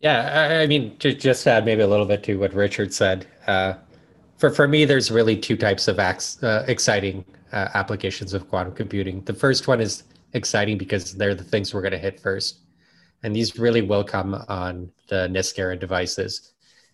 Yeah, 0.00 0.58
I 0.62 0.66
mean, 0.66 0.96
to 0.98 1.14
just 1.14 1.46
add 1.46 1.64
maybe 1.64 1.82
a 1.82 1.86
little 1.86 2.06
bit 2.06 2.24
to 2.24 2.36
what 2.36 2.52
Richard 2.54 2.92
said. 2.92 3.26
Uh, 3.46 3.74
for 4.36 4.50
for 4.50 4.66
me, 4.66 4.84
there's 4.84 5.10
really 5.10 5.36
two 5.36 5.56
types 5.56 5.88
of 5.88 5.98
uh, 5.98 6.64
exciting 6.66 7.24
uh, 7.52 7.68
applications 7.74 8.34
of 8.34 8.48
quantum 8.48 8.74
computing. 8.74 9.22
The 9.24 9.34
first 9.34 9.68
one 9.68 9.80
is 9.80 10.04
exciting 10.32 10.78
because 10.78 11.14
they're 11.14 11.34
the 11.34 11.44
things 11.44 11.72
we're 11.72 11.82
going 11.82 11.92
to 11.92 11.98
hit 11.98 12.18
first, 12.18 12.58
and 13.22 13.34
these 13.34 13.58
really 13.58 13.82
will 13.82 14.04
come 14.04 14.34
on 14.48 14.90
the 15.08 15.28
NISQ 15.28 15.58
era 15.58 15.76
devices. 15.76 16.52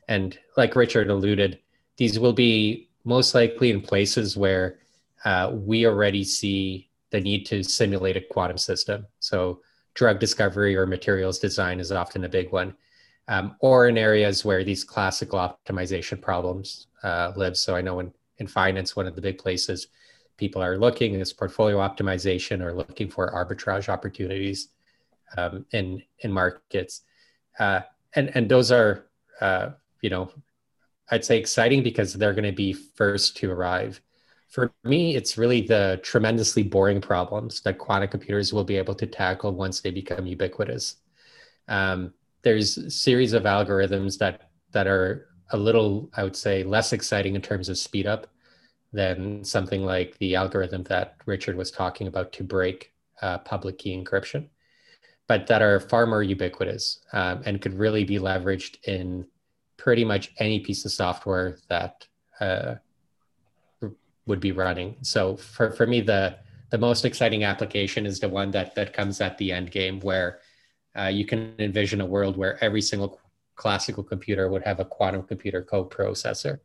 And 0.08 0.38
like 0.56 0.74
Richard 0.74 1.10
alluded, 1.10 1.58
these 1.96 2.18
will 2.18 2.32
be 2.32 2.88
most 3.04 3.34
likely 3.34 3.70
in 3.70 3.80
places 3.80 4.36
where 4.36 4.78
uh, 5.24 5.50
we 5.52 5.86
already 5.86 6.24
see 6.24 6.88
the 7.10 7.20
need 7.20 7.44
to 7.46 7.62
simulate 7.62 8.16
a 8.16 8.20
quantum 8.20 8.58
system. 8.58 9.06
So 9.20 9.60
drug 9.94 10.18
discovery 10.18 10.76
or 10.76 10.86
materials 10.86 11.38
design 11.38 11.80
is 11.80 11.92
often 11.92 12.24
a 12.24 12.28
big 12.28 12.52
one. 12.52 12.74
Um, 13.28 13.56
or 13.60 13.88
in 13.88 13.98
areas 13.98 14.44
where 14.44 14.64
these 14.64 14.84
classical 14.84 15.38
optimization 15.38 16.20
problems 16.20 16.86
uh, 17.02 17.32
live. 17.36 17.56
So 17.58 17.76
I 17.76 17.82
know 17.82 18.00
in, 18.00 18.12
in 18.38 18.46
finance, 18.46 18.96
one 18.96 19.06
of 19.06 19.14
the 19.14 19.20
big 19.20 19.36
places 19.36 19.88
people 20.38 20.62
are 20.62 20.78
looking 20.78 21.14
is 21.14 21.32
portfolio 21.32 21.78
optimization 21.78 22.62
or 22.62 22.72
looking 22.72 23.10
for 23.10 23.30
arbitrage 23.32 23.90
opportunities 23.90 24.68
um, 25.36 25.66
in 25.72 26.02
in 26.20 26.32
markets. 26.32 27.02
Uh, 27.58 27.80
and 28.14 28.34
and 28.34 28.48
those 28.48 28.72
are 28.72 29.06
uh, 29.42 29.70
you 30.00 30.10
know 30.10 30.30
I'd 31.10 31.24
say 31.24 31.38
exciting 31.38 31.82
because 31.82 32.12
they're 32.12 32.34
going 32.34 32.44
to 32.44 32.52
be 32.52 32.72
first 32.72 33.36
to 33.38 33.50
arrive. 33.50 34.00
For 34.48 34.72
me, 34.84 35.14
it's 35.14 35.38
really 35.38 35.62
the 35.62 36.00
tremendously 36.02 36.62
boring 36.62 37.00
problems 37.00 37.60
that 37.62 37.78
quantum 37.78 38.08
computers 38.08 38.52
will 38.52 38.64
be 38.64 38.76
able 38.76 38.94
to 38.94 39.06
tackle 39.06 39.52
once 39.52 39.80
they 39.80 39.90
become 39.90 40.26
ubiquitous. 40.26 40.96
Um, 41.68 42.14
there's 42.42 42.78
a 42.78 42.90
series 42.90 43.32
of 43.32 43.42
algorithms 43.44 44.18
that 44.18 44.50
that 44.72 44.86
are 44.86 45.28
a 45.50 45.56
little, 45.56 46.10
I 46.14 46.24
would 46.24 46.36
say, 46.36 46.62
less 46.62 46.92
exciting 46.92 47.34
in 47.34 47.42
terms 47.42 47.68
of 47.68 47.78
speed 47.78 48.06
up 48.06 48.26
than 48.92 49.44
something 49.44 49.82
like 49.82 50.16
the 50.18 50.34
algorithm 50.34 50.82
that 50.84 51.16
Richard 51.26 51.56
was 51.56 51.70
talking 51.70 52.06
about 52.06 52.32
to 52.34 52.44
break 52.44 52.92
uh, 53.22 53.38
public 53.38 53.78
key 53.78 53.96
encryption, 53.96 54.48
but 55.26 55.46
that 55.46 55.62
are 55.62 55.80
far 55.80 56.06
more 56.06 56.22
ubiquitous 56.22 57.00
um, 57.12 57.42
and 57.44 57.60
could 57.60 57.74
really 57.74 58.04
be 58.04 58.18
leveraged 58.18 58.82
in 58.84 59.26
pretty 59.78 60.04
much 60.04 60.32
any 60.38 60.60
piece 60.60 60.84
of 60.84 60.92
software 60.92 61.56
that 61.68 62.06
uh, 62.40 62.74
would 64.26 64.40
be 64.40 64.52
running. 64.52 64.96
So 65.02 65.36
for, 65.36 65.72
for 65.72 65.86
me, 65.86 66.02
the 66.02 66.36
the 66.70 66.76
most 66.76 67.06
exciting 67.06 67.44
application 67.44 68.04
is 68.04 68.20
the 68.20 68.28
one 68.28 68.50
that 68.50 68.74
that 68.74 68.92
comes 68.92 69.22
at 69.22 69.38
the 69.38 69.52
end 69.52 69.70
game 69.70 70.00
where 70.00 70.40
uh, 70.98 71.06
you 71.06 71.24
can 71.24 71.54
envision 71.58 72.02
a 72.02 72.06
world 72.06 72.36
where 72.36 72.62
every 72.62 72.82
single 72.82 73.18
classical 73.56 74.04
computer 74.04 74.50
would 74.50 74.62
have 74.64 74.78
a 74.78 74.84
quantum 74.84 75.22
computer 75.22 75.62
co-processor 75.62 76.60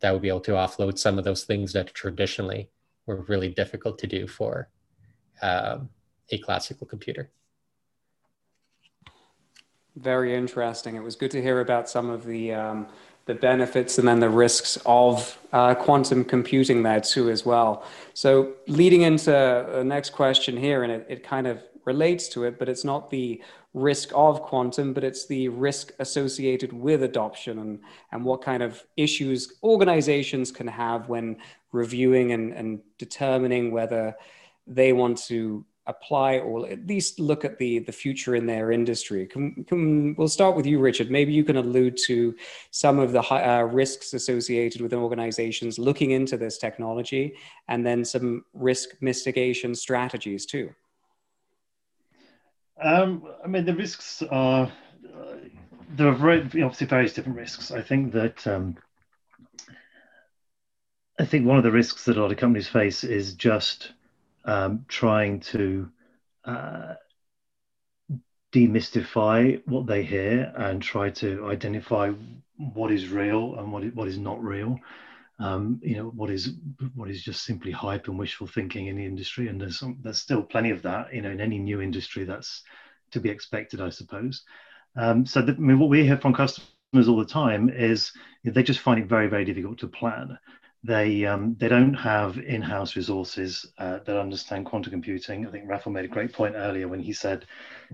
that 0.00 0.12
would 0.12 0.22
be 0.22 0.28
able 0.28 0.40
to 0.40 0.52
offload 0.52 0.98
some 0.98 1.18
of 1.18 1.24
those 1.24 1.44
things 1.44 1.72
that 1.72 1.94
traditionally 1.94 2.70
were 3.06 3.22
really 3.28 3.48
difficult 3.48 3.98
to 3.98 4.06
do 4.06 4.26
for 4.26 4.68
um, 5.42 5.88
a 6.30 6.38
classical 6.38 6.86
computer. 6.86 7.30
Very 9.96 10.34
interesting. 10.34 10.96
It 10.96 11.02
was 11.02 11.16
good 11.16 11.30
to 11.32 11.42
hear 11.42 11.60
about 11.60 11.88
some 11.88 12.08
of 12.08 12.24
the 12.24 12.54
um, 12.54 12.86
the 13.26 13.34
benefits 13.34 13.98
and 13.98 14.08
then 14.08 14.18
the 14.18 14.28
risks 14.28 14.78
of 14.84 15.38
uh, 15.52 15.74
quantum 15.74 16.24
computing 16.24 16.82
there 16.82 17.00
too 17.00 17.30
as 17.30 17.46
well. 17.46 17.84
So 18.14 18.54
leading 18.66 19.02
into 19.02 19.30
the 19.30 19.84
next 19.84 20.10
question 20.10 20.56
here, 20.56 20.82
and 20.82 20.92
it, 20.92 21.06
it 21.08 21.22
kind 21.22 21.46
of 21.46 21.62
relates 21.84 22.28
to 22.28 22.44
it, 22.44 22.58
but 22.58 22.68
it's 22.68 22.84
not 22.84 23.10
the 23.10 23.40
risk 23.74 24.10
of 24.14 24.42
quantum, 24.42 24.92
but 24.92 25.04
it's 25.04 25.26
the 25.26 25.48
risk 25.48 25.92
associated 25.98 26.72
with 26.72 27.02
adoption 27.02 27.58
and, 27.58 27.80
and 28.10 28.24
what 28.24 28.42
kind 28.42 28.62
of 28.62 28.82
issues 28.96 29.54
organizations 29.62 30.50
can 30.50 30.66
have 30.66 31.08
when 31.08 31.36
reviewing 31.70 32.32
and, 32.32 32.52
and 32.52 32.80
determining 32.98 33.70
whether 33.70 34.14
they 34.66 34.92
want 34.92 35.18
to 35.18 35.64
apply 35.86 36.38
or 36.38 36.68
at 36.68 36.86
least 36.86 37.18
look 37.18 37.44
at 37.44 37.58
the 37.58 37.80
the 37.80 37.92
future 37.92 38.36
in 38.36 38.46
their 38.46 38.70
industry. 38.70 39.26
Can, 39.26 39.64
can 39.64 40.14
we'll 40.16 40.28
start 40.28 40.54
with 40.56 40.66
you 40.66 40.78
richard. 40.78 41.10
Maybe 41.10 41.32
you 41.32 41.44
can 41.44 41.56
allude 41.56 41.96
to 42.06 42.34
some 42.70 42.98
of 42.98 43.12
the 43.12 43.22
uh, 43.22 43.62
risks 43.62 44.14
associated 44.14 44.80
with 44.80 44.92
organizations 44.94 45.78
looking 45.78 46.12
into 46.12 46.36
this 46.36 46.58
technology 46.58 47.34
and 47.68 47.84
then 47.84 48.04
some 48.04 48.44
risk 48.52 48.90
mitigation 49.00 49.74
strategies 49.74 50.46
too. 50.46 50.72
Um, 52.80 53.24
I 53.44 53.48
mean, 53.48 53.64
the 53.64 53.74
risks 53.74 54.22
are 54.30 54.70
uh, 55.14 55.34
there 55.94 56.08
are 56.08 56.14
very, 56.14 56.40
obviously 56.40 56.86
various 56.86 57.12
different 57.12 57.38
risks. 57.38 57.70
I 57.70 57.82
think 57.82 58.12
that 58.12 58.46
um, 58.46 58.76
I 61.18 61.24
think 61.24 61.46
one 61.46 61.58
of 61.58 61.64
the 61.64 61.70
risks 61.70 62.04
that 62.04 62.16
a 62.16 62.22
lot 62.22 62.32
of 62.32 62.38
companies 62.38 62.68
face 62.68 63.04
is 63.04 63.34
just 63.34 63.92
um, 64.44 64.84
trying 64.88 65.40
to 65.40 65.88
uh, 66.44 66.94
demystify 68.52 69.62
what 69.66 69.86
they 69.86 70.02
hear 70.02 70.52
and 70.56 70.82
try 70.82 71.10
to 71.10 71.46
identify 71.48 72.12
what 72.74 72.92
is 72.92 73.08
real 73.08 73.56
and 73.58 73.72
what 73.72 73.82
is, 73.82 73.94
what 73.94 74.08
is 74.08 74.18
not 74.18 74.42
real. 74.42 74.78
Um, 75.38 75.80
you 75.82 75.96
know 75.96 76.08
what 76.10 76.30
is 76.30 76.50
what 76.94 77.10
is 77.10 77.22
just 77.22 77.44
simply 77.44 77.72
hype 77.72 78.06
and 78.06 78.18
wishful 78.18 78.46
thinking 78.46 78.86
in 78.86 78.96
the 78.96 79.04
industry. 79.04 79.48
And 79.48 79.60
there's 79.60 79.78
some, 79.78 79.98
there's 80.02 80.20
still 80.20 80.42
plenty 80.42 80.70
of 80.70 80.82
that 80.82 81.12
you 81.12 81.22
know 81.22 81.30
in 81.30 81.40
any 81.40 81.58
new 81.58 81.80
industry 81.80 82.24
that's 82.24 82.62
to 83.10 83.20
be 83.20 83.30
expected 83.30 83.80
i 83.80 83.88
suppose. 83.88 84.42
Um, 84.94 85.24
so 85.26 85.40
the, 85.42 85.52
I 85.52 85.56
mean, 85.56 85.78
what 85.78 85.88
we 85.88 86.04
hear 86.04 86.18
from 86.18 86.34
customers 86.34 87.08
all 87.08 87.16
the 87.16 87.24
time 87.24 87.70
is 87.70 88.12
they 88.44 88.62
just 88.62 88.80
find 88.80 89.00
it 89.00 89.08
very 89.08 89.26
very 89.26 89.44
difficult 89.44 89.78
to 89.78 89.88
plan 89.88 90.38
they 90.84 91.24
um, 91.24 91.56
they 91.58 91.68
don't 91.68 91.94
have 91.94 92.38
in-house 92.38 92.96
resources 92.96 93.66
uh, 93.78 93.98
that 94.04 94.18
understand 94.18 94.66
quantum 94.66 94.90
computing 94.90 95.46
i 95.46 95.50
think 95.50 95.68
Rafal 95.68 95.92
made 95.92 96.04
a 96.04 96.08
great 96.08 96.32
point 96.32 96.54
earlier 96.56 96.88
when 96.88 97.00
he 97.00 97.12
said 97.12 97.46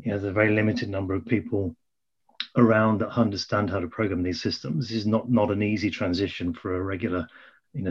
you 0.03 0.11
know 0.11 0.19
there's 0.19 0.31
a 0.31 0.33
very 0.33 0.55
limited 0.55 0.89
number 0.89 1.15
of 1.15 1.27
people 1.27 1.77
around 2.57 2.99
that 2.99 3.11
understand 3.11 3.71
how 3.71 3.81
to 3.81 3.89
program 3.89 4.23
these 4.23 4.43
systems. 4.43 4.89
This 4.89 4.99
is 4.99 5.07
not 5.07 5.31
not 5.31 5.51
an 5.51 5.63
easy 5.63 5.91
transition 5.91 6.53
for 6.53 6.77
a 6.77 6.83
regular, 6.83 7.27
you 7.73 7.83
know, 7.83 7.91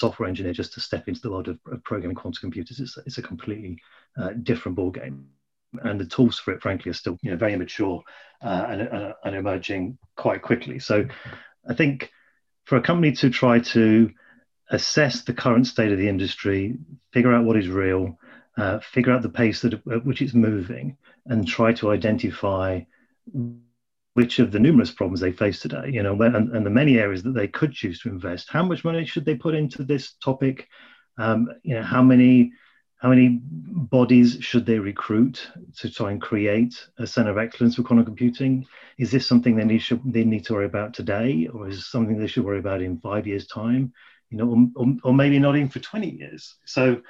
software 0.00 0.28
engineer 0.28 0.52
just 0.52 0.72
to 0.74 0.80
step 0.80 1.08
into 1.08 1.20
the 1.20 1.30
world 1.30 1.48
of, 1.48 1.58
of 1.70 1.82
programming 1.84 2.16
quantum 2.16 2.40
computers. 2.40 2.80
It's, 2.80 2.96
it's 3.06 3.18
a 3.18 3.22
completely 3.22 3.78
uh, 4.16 4.30
different 4.42 4.76
ball 4.76 4.90
game, 4.90 5.26
and 5.82 6.00
the 6.00 6.06
tools 6.06 6.38
for 6.38 6.52
it, 6.52 6.62
frankly, 6.62 6.90
are 6.90 6.94
still 6.94 7.18
you 7.22 7.30
know 7.30 7.36
very 7.36 7.54
immature 7.54 8.02
uh, 8.42 8.66
and, 8.68 9.14
and 9.24 9.36
emerging 9.36 9.98
quite 10.16 10.42
quickly. 10.42 10.78
So, 10.78 11.06
I 11.68 11.74
think 11.74 12.10
for 12.68 12.76
a 12.76 12.82
company 12.82 13.12
to 13.12 13.30
try 13.30 13.58
to 13.58 14.10
assess 14.70 15.22
the 15.22 15.32
current 15.32 15.66
state 15.66 15.90
of 15.90 15.96
the 15.96 16.08
industry, 16.08 16.76
figure 17.14 17.32
out 17.32 17.46
what 17.46 17.56
is 17.56 17.66
real, 17.66 18.18
uh, 18.58 18.78
figure 18.80 19.10
out 19.10 19.22
the 19.22 19.28
pace 19.30 19.62
that, 19.62 19.72
at 19.72 20.04
which 20.04 20.20
it's 20.20 20.34
moving, 20.34 20.94
and 21.24 21.48
try 21.48 21.72
to 21.72 21.90
identify 21.90 22.78
which 24.12 24.38
of 24.38 24.52
the 24.52 24.58
numerous 24.58 24.90
problems 24.90 25.20
they 25.20 25.32
face 25.32 25.60
today, 25.60 25.88
you 25.90 26.02
know, 26.02 26.20
and, 26.20 26.54
and 26.54 26.66
the 26.66 26.70
many 26.70 26.98
areas 26.98 27.22
that 27.22 27.32
they 27.32 27.48
could 27.48 27.72
choose 27.72 28.00
to 28.00 28.10
invest. 28.10 28.50
How 28.50 28.62
much 28.62 28.84
money 28.84 29.06
should 29.06 29.24
they 29.24 29.34
put 29.34 29.54
into 29.54 29.82
this 29.82 30.12
topic? 30.22 30.68
Um, 31.16 31.48
you 31.62 31.74
know, 31.74 31.82
how 31.82 32.02
many 32.02 32.52
how 32.98 33.10
many 33.10 33.40
bodies 33.42 34.38
should 34.40 34.66
they 34.66 34.78
recruit 34.78 35.48
to 35.76 35.88
try 35.90 36.10
and 36.10 36.20
create 36.20 36.88
a 36.98 37.06
center 37.06 37.30
of 37.30 37.38
excellence 37.38 37.76
for 37.76 37.84
quantum 37.84 38.04
computing? 38.04 38.66
Is 38.98 39.10
this 39.12 39.26
something 39.26 39.54
they 39.54 39.64
need, 39.64 39.78
should, 39.78 40.00
they 40.04 40.24
need 40.24 40.44
to 40.46 40.54
worry 40.54 40.66
about 40.66 40.94
today, 40.94 41.48
or 41.52 41.68
is 41.68 41.86
something 41.86 42.18
they 42.18 42.26
should 42.26 42.44
worry 42.44 42.58
about 42.58 42.82
in 42.82 42.98
five 42.98 43.26
years' 43.26 43.46
time? 43.46 43.92
You 44.30 44.38
know, 44.38 44.70
or, 44.74 44.96
or, 45.04 45.14
maybe 45.14 45.38
not 45.38 45.56
even 45.56 45.68
for 45.68 45.78
20 45.78 46.10
years. 46.10 46.56
So 46.64 47.00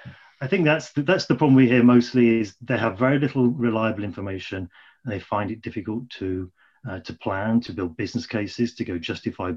I 0.40 0.46
think 0.46 0.64
that's 0.64 0.92
the, 0.92 1.03
that's 1.03 1.27
the 1.27 1.35
problem 1.35 1.57
we 1.57 1.68
hear 1.68 1.83
mostly 1.83 2.40
is 2.40 2.55
they 2.61 2.79
have 2.79 2.98
very 2.98 3.18
little 3.18 3.48
reliable 3.48 4.05
information 4.05 4.68
and 5.05 5.12
they 5.12 5.18
find 5.18 5.51
it 5.51 5.62
difficult 5.62 6.09
to 6.11 6.53
uh, 6.88 7.01
to 7.01 7.12
plan, 7.12 7.61
to 7.61 7.72
build 7.72 7.96
business 7.96 8.27
cases, 8.27 8.74
to 8.74 8.85
go 8.85 8.98
justify 8.98 9.53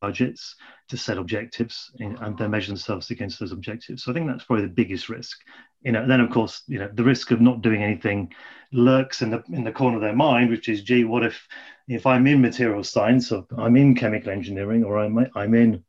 budgets, 0.00 0.54
to 0.88 0.96
set 0.96 1.18
objectives, 1.18 1.90
in, 1.98 2.16
and 2.18 2.36
then 2.38 2.50
measure 2.50 2.68
themselves 2.68 3.10
against 3.10 3.40
those 3.40 3.52
objectives. 3.52 4.04
So 4.04 4.10
I 4.10 4.14
think 4.14 4.26
that's 4.26 4.44
probably 4.44 4.66
the 4.66 4.72
biggest 4.72 5.08
risk. 5.08 5.38
You 5.82 5.92
know, 5.92 6.06
then 6.06 6.20
of 6.20 6.30
course, 6.30 6.62
you 6.66 6.78
know, 6.78 6.90
the 6.92 7.04
risk 7.04 7.30
of 7.30 7.40
not 7.40 7.62
doing 7.62 7.82
anything 7.82 8.32
lurks 8.72 9.22
in 9.22 9.30
the 9.30 9.42
in 9.52 9.64
the 9.64 9.72
corner 9.72 9.96
of 9.96 10.02
their 10.02 10.14
mind, 10.14 10.50
which 10.50 10.68
is, 10.68 10.82
gee, 10.82 11.04
what 11.04 11.24
if 11.24 11.46
if 11.88 12.06
I'm 12.06 12.26
in 12.26 12.40
material 12.40 12.84
science, 12.84 13.32
or 13.32 13.46
I'm 13.56 13.76
in 13.76 13.94
chemical 13.94 14.30
engineering, 14.30 14.84
or 14.84 14.98
I'm 14.98 15.18
I'm 15.34 15.54
in, 15.54 15.84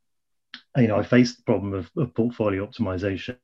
you 0.75 0.87
know, 0.87 0.97
I 0.97 1.03
face 1.03 1.35
the 1.35 1.43
problem 1.43 1.73
of, 1.73 1.89
of 1.97 2.13
portfolio 2.13 2.65
optimization, 2.65 3.37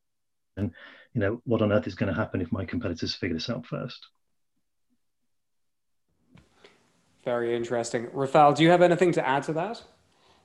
and 0.58 0.71
you 1.13 1.21
know, 1.21 1.41
what 1.45 1.62
on 1.62 1.71
earth 1.71 1.88
is 1.88 1.95
going 1.95 2.13
to 2.13 2.19
happen 2.19 2.41
if 2.41 2.52
my 2.52 2.65
competitors 2.65 3.15
figure 3.15 3.36
this 3.36 3.49
out 3.49 3.65
first? 3.65 4.08
Very 7.23 7.56
interesting. 7.56 8.08
Rafal, 8.08 8.56
do 8.56 8.63
you 8.63 8.69
have 8.69 8.82
anything 8.82 9.13
to 9.13 9.26
add 9.26 9.43
to 9.43 9.54
that? 9.54 9.82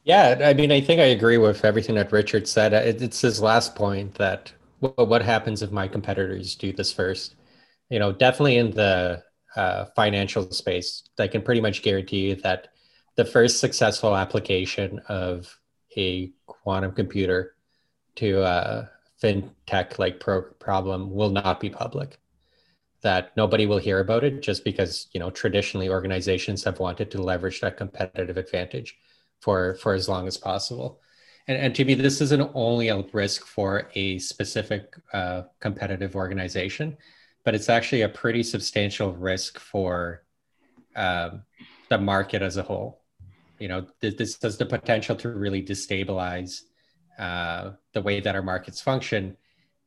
Yeah, 0.04 0.40
I 0.42 0.54
mean, 0.54 0.72
I 0.72 0.80
think 0.80 1.00
I 1.00 1.04
agree 1.06 1.38
with 1.38 1.64
everything 1.64 1.94
that 1.96 2.12
Richard 2.12 2.48
said. 2.48 2.72
It's 2.72 3.20
his 3.20 3.42
last 3.42 3.74
point 3.74 4.14
that 4.14 4.52
what 4.80 5.22
happens 5.22 5.62
if 5.62 5.70
my 5.70 5.88
competitors 5.88 6.54
do 6.54 6.72
this 6.72 6.92
first? 6.92 7.34
You 7.90 7.98
know, 7.98 8.12
definitely 8.12 8.56
in 8.58 8.70
the 8.70 9.22
uh, 9.56 9.86
financial 9.96 10.50
space, 10.52 11.02
I 11.18 11.28
can 11.28 11.42
pretty 11.42 11.60
much 11.60 11.82
guarantee 11.82 12.28
you 12.30 12.36
that 12.36 12.68
the 13.16 13.24
first 13.24 13.60
successful 13.60 14.16
application 14.16 15.00
of 15.08 15.58
a 15.96 16.32
quantum 16.46 16.92
computer 16.92 17.56
to 18.16 18.42
a 18.42 18.90
fintech 19.22 19.98
like 19.98 20.20
pro- 20.20 20.42
problem 20.60 21.10
will 21.12 21.30
not 21.30 21.60
be 21.60 21.70
public 21.70 22.18
that 23.02 23.36
nobody 23.36 23.66
will 23.66 23.78
hear 23.78 24.00
about 24.00 24.24
it 24.24 24.40
just 24.42 24.64
because 24.64 25.08
you 25.12 25.20
know 25.20 25.30
traditionally 25.30 25.88
organizations 25.88 26.64
have 26.64 26.80
wanted 26.80 27.10
to 27.10 27.22
leverage 27.22 27.60
that 27.60 27.76
competitive 27.76 28.36
advantage 28.36 28.96
for 29.40 29.74
for 29.76 29.94
as 29.94 30.08
long 30.08 30.26
as 30.26 30.36
possible 30.36 31.00
and, 31.46 31.56
and 31.58 31.74
to 31.74 31.84
me 31.84 31.94
this 31.94 32.20
isn't 32.20 32.50
only 32.54 32.88
a 32.88 33.02
risk 33.12 33.46
for 33.46 33.90
a 33.94 34.18
specific 34.18 34.94
uh, 35.12 35.42
competitive 35.60 36.16
organization 36.16 36.96
but 37.44 37.54
it's 37.54 37.68
actually 37.68 38.02
a 38.02 38.08
pretty 38.08 38.42
substantial 38.42 39.12
risk 39.14 39.58
for 39.58 40.24
um, 40.96 41.42
the 41.88 41.98
market 41.98 42.42
as 42.42 42.56
a 42.56 42.62
whole 42.62 43.02
you 43.58 43.68
know 43.68 43.86
th- 44.00 44.16
this 44.16 44.38
has 44.42 44.56
the 44.58 44.66
potential 44.66 45.16
to 45.16 45.30
really 45.30 45.62
destabilize 45.62 46.62
uh, 47.18 47.72
the 47.92 48.02
way 48.02 48.20
that 48.20 48.34
our 48.36 48.42
markets 48.42 48.80
function 48.80 49.36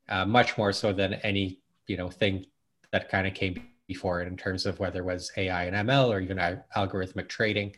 uh, 0.10 0.26
much 0.26 0.58
more 0.58 0.74
so 0.74 0.92
than 0.92 1.14
any 1.16 1.60
you 1.88 1.98
know 1.98 2.10
thing 2.10 2.46
that 2.92 3.10
kind 3.10 3.26
of 3.28 3.34
came 3.34 3.62
before 3.88 4.22
it 4.22 4.28
in 4.28 4.38
terms 4.38 4.66
of 4.66 4.80
whether 4.80 5.02
it 5.02 5.06
was 5.06 5.32
AI 5.36 5.66
and 5.66 5.90
ML 5.90 6.10
or 6.10 6.20
even 6.22 6.38
algorithmic 6.78 7.28
trading. 7.28 7.76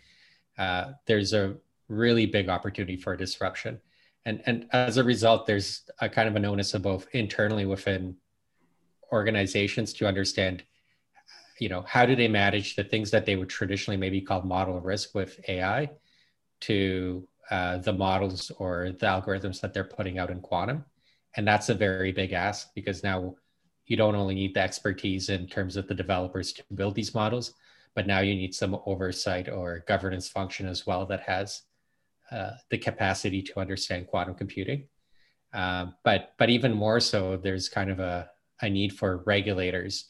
Uh, 0.57 0.91
there's 1.05 1.33
a 1.33 1.55
really 1.89 2.25
big 2.25 2.49
opportunity 2.49 2.97
for 2.97 3.15
disruption. 3.15 3.79
And, 4.25 4.41
and 4.45 4.67
as 4.71 4.97
a 4.97 5.03
result, 5.03 5.45
there's 5.45 5.83
a 5.99 6.07
kind 6.07 6.27
of 6.27 6.35
an 6.35 6.45
onus 6.45 6.73
of 6.73 6.81
both 6.81 7.07
internally 7.13 7.65
within 7.65 8.15
organizations 9.11 9.93
to 9.93 10.07
understand, 10.07 10.63
you 11.59 11.69
know, 11.69 11.83
how 11.87 12.05
do 12.05 12.15
they 12.15 12.27
manage 12.27 12.75
the 12.75 12.83
things 12.83 13.11
that 13.11 13.25
they 13.25 13.35
would 13.35 13.49
traditionally 13.49 13.97
maybe 13.97 14.21
call 14.21 14.41
model 14.41 14.79
risk 14.79 15.13
with 15.13 15.39
AI 15.47 15.89
to 16.61 17.27
uh, 17.51 17.77
the 17.77 17.93
models 17.93 18.51
or 18.57 18.91
the 18.99 19.05
algorithms 19.05 19.59
that 19.59 19.73
they're 19.73 19.83
putting 19.83 20.17
out 20.17 20.31
in 20.31 20.39
quantum. 20.39 20.85
And 21.35 21.47
that's 21.47 21.69
a 21.69 21.73
very 21.73 22.11
big 22.11 22.31
ask 22.31 22.73
because 22.73 23.03
now 23.03 23.35
you 23.85 23.97
don't 23.97 24.15
only 24.15 24.35
need 24.35 24.53
the 24.53 24.61
expertise 24.61 25.29
in 25.29 25.47
terms 25.47 25.75
of 25.75 25.87
the 25.87 25.93
developers 25.93 26.53
to 26.53 26.63
build 26.73 26.95
these 26.95 27.13
models, 27.13 27.53
but 27.95 28.07
now 28.07 28.19
you 28.19 28.35
need 28.35 28.55
some 28.55 28.79
oversight 28.85 29.49
or 29.49 29.83
governance 29.87 30.27
function 30.27 30.67
as 30.67 30.85
well 30.87 31.05
that 31.05 31.21
has 31.21 31.63
uh, 32.31 32.51
the 32.69 32.77
capacity 32.77 33.41
to 33.41 33.59
understand 33.59 34.07
quantum 34.07 34.33
computing. 34.33 34.87
Um, 35.53 35.93
but 36.03 36.33
but 36.37 36.49
even 36.49 36.73
more 36.73 36.99
so, 36.99 37.37
there's 37.37 37.69
kind 37.69 37.91
of 37.91 37.99
a, 37.99 38.29
a 38.61 38.69
need 38.69 38.93
for 38.93 39.23
regulators 39.25 40.09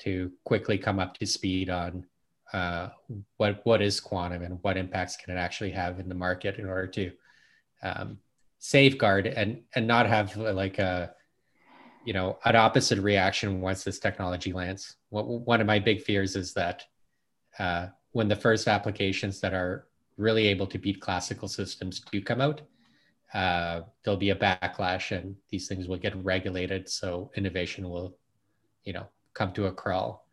to 0.00 0.30
quickly 0.44 0.78
come 0.78 0.98
up 0.98 1.16
to 1.18 1.26
speed 1.26 1.70
on 1.70 2.06
uh, 2.52 2.90
what 3.38 3.60
what 3.64 3.82
is 3.82 3.98
quantum 3.98 4.42
and 4.42 4.58
what 4.62 4.76
impacts 4.76 5.16
can 5.16 5.36
it 5.36 5.38
actually 5.38 5.72
have 5.72 5.98
in 5.98 6.08
the 6.08 6.14
market 6.14 6.58
in 6.58 6.66
order 6.66 6.86
to 6.86 7.10
um, 7.82 8.18
safeguard 8.58 9.26
and 9.26 9.62
and 9.74 9.86
not 9.86 10.06
have 10.06 10.36
like 10.36 10.78
a 10.78 11.12
you 12.04 12.12
know 12.12 12.38
an 12.44 12.54
opposite 12.54 13.00
reaction 13.00 13.60
once 13.60 13.82
this 13.82 13.98
technology 13.98 14.52
lands. 14.52 14.96
One 15.10 15.60
of 15.60 15.66
my 15.66 15.80
big 15.80 16.02
fears 16.02 16.36
is 16.36 16.54
that 16.54 16.84
uh, 17.58 17.88
when 18.12 18.28
the 18.28 18.36
first 18.36 18.68
applications 18.68 19.40
that 19.40 19.54
are 19.54 19.86
really 20.16 20.46
able 20.46 20.66
to 20.66 20.78
beat 20.78 21.00
classical 21.00 21.48
systems 21.48 22.00
do 22.00 22.20
come 22.22 22.40
out, 22.40 22.62
uh, 23.34 23.82
there'll 24.02 24.16
be 24.18 24.30
a 24.30 24.36
backlash 24.36 25.16
and 25.16 25.36
these 25.50 25.68
things 25.68 25.88
will 25.88 25.98
get 25.98 26.16
regulated. 26.24 26.88
So 26.88 27.30
innovation 27.36 27.88
will, 27.88 28.16
you 28.84 28.92
know, 28.92 29.06
come 29.34 29.52
to 29.52 29.66
a 29.66 29.72
crawl. 29.72 30.26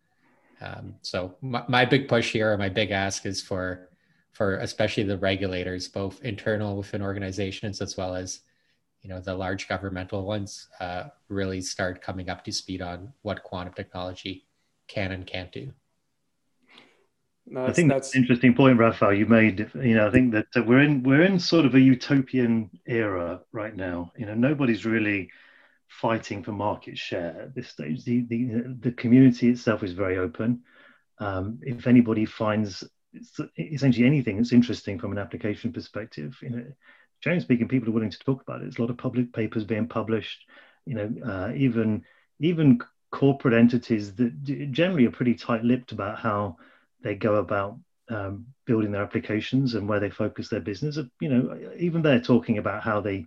Um, 0.61 0.95
so 1.01 1.35
my, 1.41 1.63
my 1.67 1.85
big 1.85 2.07
push 2.07 2.31
here, 2.31 2.55
my 2.57 2.69
big 2.69 2.91
ask 2.91 3.25
is 3.25 3.41
for, 3.41 3.89
for 4.31 4.57
especially 4.59 5.03
the 5.03 5.17
regulators, 5.17 5.87
both 5.87 6.21
internal 6.21 6.77
within 6.77 7.01
organizations 7.01 7.81
as 7.81 7.97
well 7.97 8.15
as, 8.15 8.39
you 9.01 9.09
know, 9.09 9.19
the 9.19 9.35
large 9.35 9.67
governmental 9.67 10.25
ones, 10.25 10.69
uh, 10.79 11.05
really 11.27 11.59
start 11.59 12.01
coming 12.01 12.29
up 12.29 12.45
to 12.45 12.51
speed 12.51 12.81
on 12.81 13.11
what 13.23 13.43
quantum 13.43 13.73
technology 13.73 14.45
can 14.87 15.11
and 15.11 15.27
can't 15.27 15.51
do. 15.51 15.73
No, 17.45 17.65
I 17.65 17.73
think 17.73 17.89
that's 17.89 18.15
an 18.15 18.21
interesting 18.21 18.53
point, 18.53 18.79
Raphael. 18.79 19.13
You 19.13 19.25
made. 19.25 19.69
You 19.75 19.95
know, 19.95 20.07
I 20.07 20.11
think 20.11 20.33
that 20.33 20.65
we're 20.65 20.81
in 20.81 21.03
we're 21.03 21.23
in 21.23 21.39
sort 21.39 21.65
of 21.65 21.75
a 21.75 21.79
utopian 21.79 22.69
era 22.85 23.41
right 23.51 23.75
now. 23.75 24.11
You 24.17 24.25
know, 24.25 24.33
nobody's 24.33 24.85
really 24.85 25.29
fighting 25.87 26.43
for 26.43 26.53
market 26.53 26.97
share 26.97 27.41
at 27.41 27.55
this 27.55 27.69
stage. 27.69 28.05
The 28.05 28.21
the, 28.21 28.75
the 28.79 28.91
community 28.93 29.49
itself 29.49 29.83
is 29.83 29.91
very 29.93 30.17
open. 30.17 30.61
Um, 31.19 31.59
if 31.61 31.85
anybody 31.85 32.25
finds 32.25 32.83
essentially 33.57 34.05
anything 34.07 34.37
that's 34.37 34.53
interesting 34.53 34.97
from 34.97 35.11
an 35.11 35.19
application 35.19 35.71
perspective, 35.73 36.37
you 36.41 36.49
know, 36.49 36.65
generally 37.21 37.43
speaking, 37.43 37.67
people 37.67 37.89
are 37.89 37.93
willing 37.93 38.09
to 38.09 38.19
talk 38.19 38.41
about 38.41 38.57
it. 38.61 38.63
There's 38.63 38.77
a 38.77 38.81
lot 38.81 38.89
of 38.89 38.97
public 38.97 39.33
papers 39.33 39.65
being 39.65 39.87
published. 39.87 40.45
You 40.85 40.95
know, 40.95 41.13
uh, 41.25 41.51
even 41.55 42.03
even 42.39 42.79
corporate 43.11 43.53
entities 43.53 44.15
that 44.15 44.71
generally 44.71 45.05
are 45.05 45.11
pretty 45.11 45.35
tight-lipped 45.35 45.91
about 45.91 46.17
how 46.19 46.57
they 47.03 47.15
go 47.15 47.35
about 47.35 47.77
um, 48.09 48.47
building 48.65 48.91
their 48.91 49.03
applications 49.03 49.75
and 49.75 49.87
where 49.87 49.99
they 49.99 50.09
focus 50.09 50.49
their 50.49 50.59
business. 50.59 50.97
You 51.19 51.29
know, 51.29 51.59
even 51.77 52.01
they're 52.01 52.19
talking 52.19 52.57
about 52.57 52.83
how 52.83 53.01
they 53.01 53.25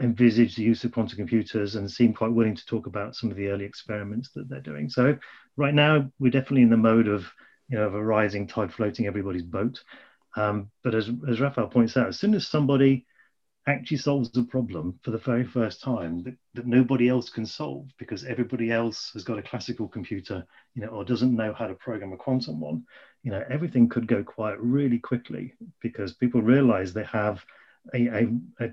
envisage 0.00 0.54
the 0.54 0.62
use 0.62 0.84
of 0.84 0.92
quantum 0.92 1.16
computers 1.16 1.74
and 1.74 1.90
seem 1.90 2.14
quite 2.14 2.32
willing 2.32 2.54
to 2.54 2.66
talk 2.66 2.86
about 2.86 3.16
some 3.16 3.30
of 3.30 3.36
the 3.36 3.48
early 3.48 3.64
experiments 3.64 4.30
that 4.34 4.48
they're 4.48 4.60
doing. 4.60 4.88
So 4.88 5.18
right 5.56 5.74
now 5.74 6.10
we're 6.18 6.30
definitely 6.30 6.62
in 6.62 6.70
the 6.70 6.76
mode 6.76 7.08
of 7.08 7.26
you 7.68 7.76
know 7.76 7.84
of 7.84 7.94
a 7.94 8.02
rising 8.02 8.46
tide 8.46 8.72
floating 8.72 9.06
everybody's 9.06 9.42
boat. 9.42 9.82
Um, 10.36 10.70
but 10.84 10.94
as 10.94 11.10
as 11.28 11.40
Raphael 11.40 11.68
points 11.68 11.96
out, 11.96 12.08
as 12.08 12.18
soon 12.18 12.34
as 12.34 12.46
somebody 12.46 13.06
actually 13.68 13.98
solves 13.98 14.36
a 14.36 14.42
problem 14.42 14.98
for 15.02 15.10
the 15.10 15.18
very 15.18 15.44
first 15.44 15.82
time 15.82 16.22
that, 16.22 16.34
that 16.54 16.66
nobody 16.66 17.08
else 17.08 17.28
can 17.28 17.44
solve 17.44 17.88
because 17.98 18.24
everybody 18.24 18.70
else 18.70 19.10
has 19.12 19.24
got 19.24 19.38
a 19.38 19.42
classical 19.42 19.86
computer, 19.86 20.44
you 20.74 20.82
know, 20.82 20.88
or 20.88 21.04
doesn't 21.04 21.36
know 21.36 21.52
how 21.52 21.66
to 21.66 21.74
program 21.74 22.12
a 22.12 22.16
quantum 22.16 22.60
one, 22.60 22.84
you 23.22 23.30
know, 23.30 23.44
everything 23.50 23.88
could 23.88 24.06
go 24.06 24.22
quiet 24.22 24.58
really 24.60 24.98
quickly 24.98 25.54
because 25.80 26.14
people 26.14 26.40
realize 26.40 26.92
they 26.92 27.04
have 27.04 27.44
a, 27.94 28.06
a, 28.06 28.28
a 28.60 28.68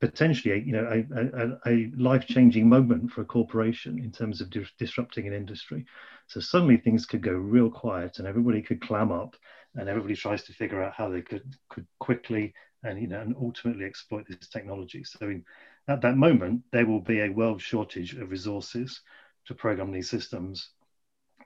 potentially 0.00 0.54
a, 0.54 0.56
you 0.56 0.72
know 0.72 1.04
a, 1.14 1.70
a, 1.70 1.90
life-changing 1.96 2.66
moment 2.68 3.10
for 3.10 3.20
a 3.20 3.24
corporation 3.26 3.98
in 3.98 4.10
terms 4.10 4.40
of 4.40 4.48
di- 4.50 4.66
disrupting 4.78 5.26
an 5.26 5.34
industry. 5.34 5.84
So 6.26 6.40
suddenly 6.40 6.78
things 6.78 7.04
could 7.04 7.22
go 7.22 7.32
real 7.32 7.70
quiet 7.70 8.18
and 8.18 8.26
everybody 8.26 8.62
could 8.62 8.80
clam 8.80 9.12
up 9.12 9.36
and 9.74 9.88
everybody 9.88 10.16
tries 10.16 10.42
to 10.44 10.52
figure 10.54 10.82
out 10.82 10.94
how 10.94 11.10
they 11.10 11.20
could 11.22 11.54
could 11.68 11.86
quickly 11.98 12.54
and 12.82 13.00
you 13.00 13.08
know 13.08 13.20
and 13.20 13.34
ultimately 13.40 13.84
exploit 13.84 14.26
this 14.28 14.48
technology. 14.48 15.04
So 15.04 15.26
in, 15.26 15.44
at 15.88 16.00
that 16.02 16.16
moment 16.16 16.62
there 16.72 16.86
will 16.86 17.00
be 17.00 17.20
a 17.20 17.30
world 17.30 17.60
shortage 17.60 18.14
of 18.14 18.30
resources 18.30 19.00
to 19.46 19.54
program 19.54 19.92
these 19.92 20.10
systems 20.10 20.70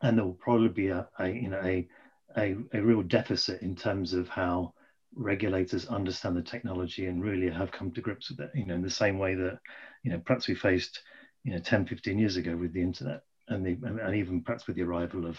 and 0.02 0.18
there 0.18 0.24
will 0.24 0.34
probably 0.34 0.68
be 0.68 0.88
a, 0.88 1.08
a 1.18 1.28
you 1.28 1.48
know 1.48 1.60
a, 1.62 1.88
a, 2.36 2.56
a 2.74 2.80
real 2.82 3.02
deficit 3.02 3.62
in 3.62 3.74
terms 3.74 4.12
of 4.12 4.28
how 4.28 4.72
regulators 5.16 5.86
understand 5.86 6.36
the 6.36 6.42
technology 6.42 7.06
and 7.06 7.22
really 7.22 7.48
have 7.48 7.70
come 7.70 7.90
to 7.92 8.00
grips 8.00 8.30
with 8.30 8.40
it 8.40 8.50
you 8.54 8.66
know 8.66 8.74
in 8.74 8.82
the 8.82 8.90
same 8.90 9.18
way 9.18 9.34
that 9.34 9.58
you 10.02 10.10
know 10.10 10.18
perhaps 10.18 10.48
we 10.48 10.54
faced 10.54 11.02
you 11.44 11.52
know 11.52 11.58
10 11.58 11.86
15 11.86 12.18
years 12.18 12.36
ago 12.36 12.56
with 12.56 12.72
the 12.72 12.82
internet 12.82 13.22
and 13.48 13.64
the 13.64 13.78
and 13.86 14.16
even 14.16 14.42
perhaps 14.42 14.66
with 14.66 14.76
the 14.76 14.82
arrival 14.82 15.26
of 15.26 15.38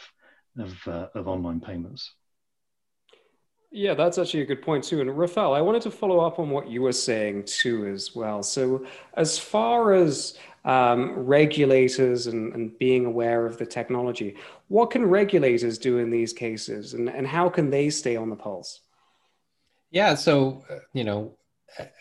of, 0.58 0.88
uh, 0.88 1.08
of 1.16 1.28
online 1.28 1.60
payments 1.60 2.14
yeah, 3.76 3.94
that's 3.94 4.18
actually 4.18 4.42
a 4.42 4.46
good 4.46 4.62
point 4.62 4.86
too. 4.86 5.02
And 5.02 5.18
Rafael, 5.18 5.54
I 5.54 5.60
wanted 5.60 5.82
to 5.82 5.92
follow 5.92 6.20
up 6.20 6.40
on 6.40 6.50
what 6.50 6.70
you 6.70 6.82
were 6.82 6.94
saying 6.94 7.44
too 7.44 7.88
as 7.88 8.16
well. 8.16 8.42
So, 8.42 8.86
as 9.16 9.38
far 9.38 9.94
as 9.94 10.38
um, 10.64 11.12
regulators 11.12 12.28
and, 12.28 12.54
and 12.54 12.78
being 12.80 13.06
aware 13.06 13.46
of 13.46 13.58
the 13.58 13.66
technology, 13.66 14.38
what 14.70 14.92
can 14.92 15.06
regulators 15.06 15.78
do 15.78 15.98
in 15.98 16.10
these 16.10 16.32
cases, 16.32 16.94
and, 16.94 17.10
and 17.10 17.28
how 17.28 17.50
can 17.50 17.70
they 17.70 17.90
stay 17.90 18.16
on 18.16 18.30
the 18.30 18.36
pulse? 18.38 18.80
Yeah, 19.92 20.16
so 20.16 20.64
uh, 20.70 20.78
you 20.94 21.04
know, 21.04 21.38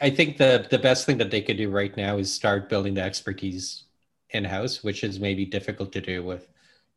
I 0.00 0.10
think 0.10 0.36
the 0.36 0.68
the 0.70 0.78
best 0.78 1.06
thing 1.06 1.18
that 1.18 1.32
they 1.32 1.42
could 1.42 1.56
do 1.56 1.70
right 1.70 1.94
now 1.96 2.18
is 2.18 2.32
start 2.32 2.68
building 2.68 2.94
the 2.94 3.02
expertise 3.02 3.84
in 4.30 4.44
house, 4.44 4.84
which 4.84 5.02
is 5.02 5.18
maybe 5.18 5.44
difficult 5.44 5.90
to 5.92 6.00
do 6.00 6.22
with 6.22 6.46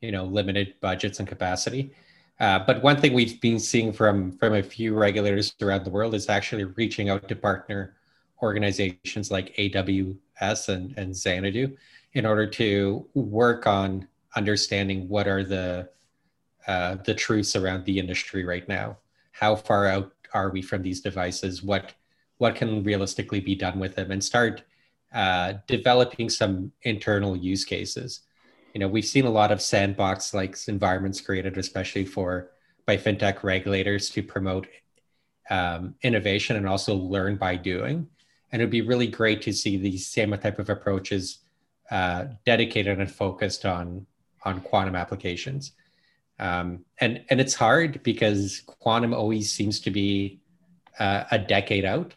you 0.02 0.12
know 0.12 0.26
limited 0.26 0.76
budgets 0.82 1.18
and 1.18 1.28
capacity. 1.28 1.96
Uh, 2.40 2.60
but 2.60 2.84
one 2.84 3.00
thing 3.00 3.14
we've 3.14 3.42
been 3.42 3.60
seeing 3.60 3.92
from 3.92 4.32
from 4.38 4.54
a 4.54 4.62
few 4.62 4.94
regulators 4.96 5.56
around 5.62 5.84
the 5.84 5.90
world 5.90 6.14
is 6.14 6.30
actually 6.30 6.64
reaching 6.64 7.10
out 7.10 7.28
to 7.28 7.36
partner 7.36 7.96
organizations 8.44 9.32
like 9.32 9.56
AWS 9.56 10.70
and, 10.70 10.94
and 10.98 11.16
Xanadu 11.16 11.76
in 12.14 12.26
order 12.26 12.46
to 12.46 13.08
work 13.16 13.66
on 13.66 14.08
understanding 14.36 15.10
what 15.10 15.28
are 15.28 15.44
the 15.44 15.90
uh, 16.68 16.96
the 17.06 17.14
truths 17.14 17.56
around 17.56 17.86
the 17.86 17.98
industry 17.98 18.44
right 18.44 18.68
now. 18.68 18.98
How 19.32 19.56
far 19.56 19.88
out 19.88 20.12
are 20.34 20.50
we 20.50 20.62
from 20.62 20.84
these 20.84 21.02
devices? 21.02 21.64
What 21.64 21.94
what 22.38 22.56
can 22.56 22.84
realistically 22.84 23.40
be 23.40 23.56
done 23.56 23.80
with 23.80 23.96
them? 23.96 24.12
And 24.12 24.24
start 24.24 24.64
uh, 25.14 25.54
developing 25.68 26.30
some 26.30 26.72
internal 26.84 27.36
use 27.36 27.66
cases 27.66 28.22
you 28.74 28.80
know 28.80 28.88
we've 28.88 29.06
seen 29.06 29.26
a 29.26 29.30
lot 29.30 29.52
of 29.52 29.62
sandbox 29.62 30.34
like 30.34 30.58
environments 30.68 31.22
created 31.22 31.58
especially 31.58 32.06
for 32.06 32.52
by 32.86 32.98
fintech 32.98 33.44
regulators 33.44 34.10
to 34.10 34.24
promote 34.24 34.68
um, 35.50 35.96
innovation 36.02 36.56
and 36.56 36.68
also 36.68 36.96
learn 36.96 37.36
by 37.36 37.56
doing. 37.56 38.08
And 38.52 38.62
it'd 38.62 38.72
be 38.72 38.82
really 38.82 39.08
great 39.08 39.42
to 39.44 39.54
see 39.54 39.78
these 39.78 40.08
same 40.08 40.32
type 40.38 40.60
of 40.60 40.70
approaches 40.70 41.40
uh, 41.92 42.26
dedicated 42.46 43.00
and 43.00 43.12
focused 43.12 43.66
on 43.66 44.06
on 44.44 44.62
quantum 44.62 44.96
applications. 44.96 45.74
Um, 46.40 46.86
and 47.00 47.24
and 47.30 47.42
it's 47.42 47.56
hard 47.56 48.02
because 48.04 48.62
quantum 48.66 49.14
always 49.14 49.52
seems 49.52 49.80
to 49.82 49.92
be 49.92 50.40
uh, 51.00 51.26
a 51.32 51.38
decade 51.38 51.86
out. 51.86 52.14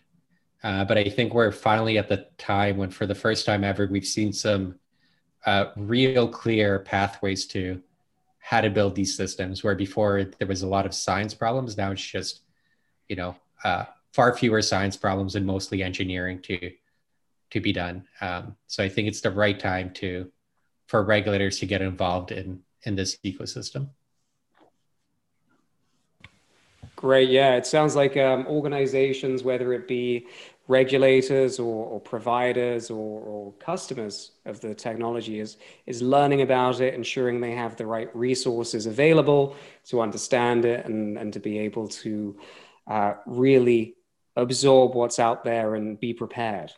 Uh, 0.63 0.85
but 0.85 0.99
i 0.99 1.05
think 1.05 1.33
we're 1.33 1.51
finally 1.51 1.97
at 1.97 2.11
the 2.11 2.27
time 2.37 2.77
when 2.77 2.91
for 2.91 3.07
the 3.07 3.15
first 3.15 3.47
time 3.47 3.65
ever 3.65 3.87
we've 3.87 4.05
seen 4.05 4.31
some 4.31 4.79
uh, 5.47 5.67
real 5.77 6.29
clear 6.29 6.81
pathways 6.81 7.47
to 7.47 7.83
how 8.39 8.61
to 8.61 8.71
build 8.71 8.95
these 8.95 9.17
systems 9.17 9.63
where 9.63 9.75
before 9.75 10.25
there 10.39 10.49
was 10.49 10.63
a 10.63 10.67
lot 10.67 10.87
of 10.87 10.95
science 10.95 11.35
problems 11.35 11.77
now 11.77 11.91
it's 11.91 12.03
just 12.03 12.41
you 13.09 13.17
know 13.17 13.35
uh, 13.65 13.85
far 14.13 14.37
fewer 14.37 14.63
science 14.63 14.97
problems 14.97 15.37
and 15.37 15.47
mostly 15.47 15.83
engineering 15.83 16.41
to 16.41 16.71
to 17.51 17.61
be 17.61 17.73
done 17.73 18.07
um, 18.21 18.57
so 18.67 18.83
i 18.83 18.89
think 18.89 19.09
it's 19.09 19.21
the 19.21 19.31
right 19.31 19.59
time 19.59 19.91
to 19.91 20.31
for 20.87 21.03
regulators 21.05 21.59
to 21.59 21.67
get 21.67 21.83
involved 21.83 22.33
in 22.33 22.61
in 22.85 22.97
this 22.97 23.19
ecosystem 23.25 23.89
Great. 27.01 27.31
Yeah, 27.31 27.55
it 27.55 27.65
sounds 27.65 27.97
like 27.97 28.19
um, 28.19 28.47
organizations, 28.47 29.43
whether 29.43 29.73
it 29.73 29.89
be 29.89 30.27
regulators 30.71 31.59
or, 31.59 31.85
or 31.87 32.01
providers 32.01 32.91
or, 32.91 33.21
or, 33.23 33.53
customers 33.55 34.33
of 34.47 34.61
the 34.61 34.73
technology, 34.73 35.41
is, 35.41 35.57
is 35.87 36.01
learning 36.01 36.43
about 36.43 36.81
it, 36.81 36.95
ensuring 36.95 37.41
they 37.41 37.51
have 37.51 37.75
the 37.77 37.85
right 37.85 38.15
resources 38.15 38.87
available 38.87 39.57
to 39.85 40.01
understand 40.01 40.65
it 40.65 40.87
and, 40.87 41.19
and 41.19 41.33
to 41.33 41.41
be 41.41 41.59
able 41.59 41.89
to 41.89 42.39
uh, 42.87 43.15
really 43.27 43.97
absorb 44.37 44.95
what's 44.95 45.19
out 45.19 45.43
there 45.43 45.75
and 45.75 45.99
be 45.99 46.15
prepared 46.15 46.71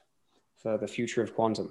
for 0.57 0.78
the 0.78 0.88
future 0.88 1.22
of 1.22 1.35
quantum. 1.35 1.70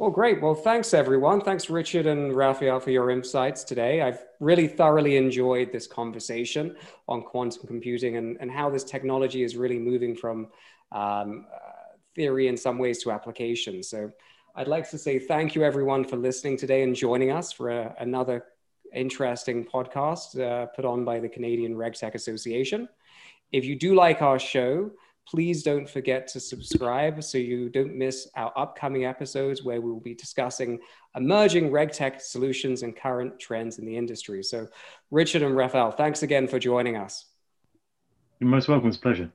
Well, 0.00 0.08
great. 0.08 0.40
Well, 0.40 0.54
thanks 0.54 0.94
everyone. 0.94 1.42
Thanks, 1.42 1.68
Richard 1.68 2.06
and 2.06 2.34
Raphael, 2.34 2.80
for 2.80 2.90
your 2.90 3.10
insights 3.10 3.62
today. 3.62 4.00
I've 4.00 4.24
really 4.40 4.66
thoroughly 4.66 5.18
enjoyed 5.18 5.72
this 5.72 5.86
conversation 5.86 6.74
on 7.06 7.20
quantum 7.20 7.66
computing 7.66 8.16
and, 8.16 8.38
and 8.40 8.50
how 8.50 8.70
this 8.70 8.82
technology 8.82 9.42
is 9.42 9.56
really 9.56 9.78
moving 9.78 10.16
from 10.16 10.48
um, 10.90 11.44
uh, 11.54 11.96
theory 12.14 12.48
in 12.48 12.56
some 12.56 12.78
ways 12.78 13.02
to 13.02 13.10
application. 13.10 13.82
So 13.82 14.10
I'd 14.56 14.68
like 14.68 14.88
to 14.88 14.96
say 14.96 15.18
thank 15.18 15.54
you 15.54 15.64
everyone 15.64 16.06
for 16.06 16.16
listening 16.16 16.56
today 16.56 16.82
and 16.82 16.96
joining 16.96 17.30
us 17.30 17.52
for 17.52 17.68
a, 17.68 17.94
another 17.98 18.46
interesting 18.94 19.66
podcast 19.66 20.40
uh, 20.40 20.64
put 20.68 20.86
on 20.86 21.04
by 21.04 21.20
the 21.20 21.28
Canadian 21.28 21.74
RegTech 21.74 22.14
Association. 22.14 22.88
If 23.52 23.66
you 23.66 23.78
do 23.78 23.94
like 23.94 24.22
our 24.22 24.38
show, 24.38 24.92
Please 25.30 25.62
don't 25.62 25.88
forget 25.88 26.26
to 26.28 26.40
subscribe 26.40 27.22
so 27.22 27.38
you 27.38 27.68
don't 27.68 27.94
miss 27.94 28.28
our 28.34 28.52
upcoming 28.56 29.04
episodes 29.04 29.62
where 29.62 29.80
we 29.80 29.88
will 29.88 30.00
be 30.00 30.14
discussing 30.14 30.80
emerging 31.14 31.70
RegTech 31.70 32.20
solutions 32.20 32.82
and 32.82 32.96
current 32.96 33.38
trends 33.38 33.78
in 33.78 33.86
the 33.86 33.96
industry. 33.96 34.42
So, 34.42 34.66
Richard 35.12 35.42
and 35.42 35.56
Raphael, 35.56 35.92
thanks 35.92 36.24
again 36.24 36.48
for 36.48 36.58
joining 36.58 36.96
us. 36.96 37.26
You're 38.40 38.50
most 38.50 38.68
welcome. 38.68 38.88
It's 38.88 38.96
a 38.96 39.00
pleasure. 39.00 39.30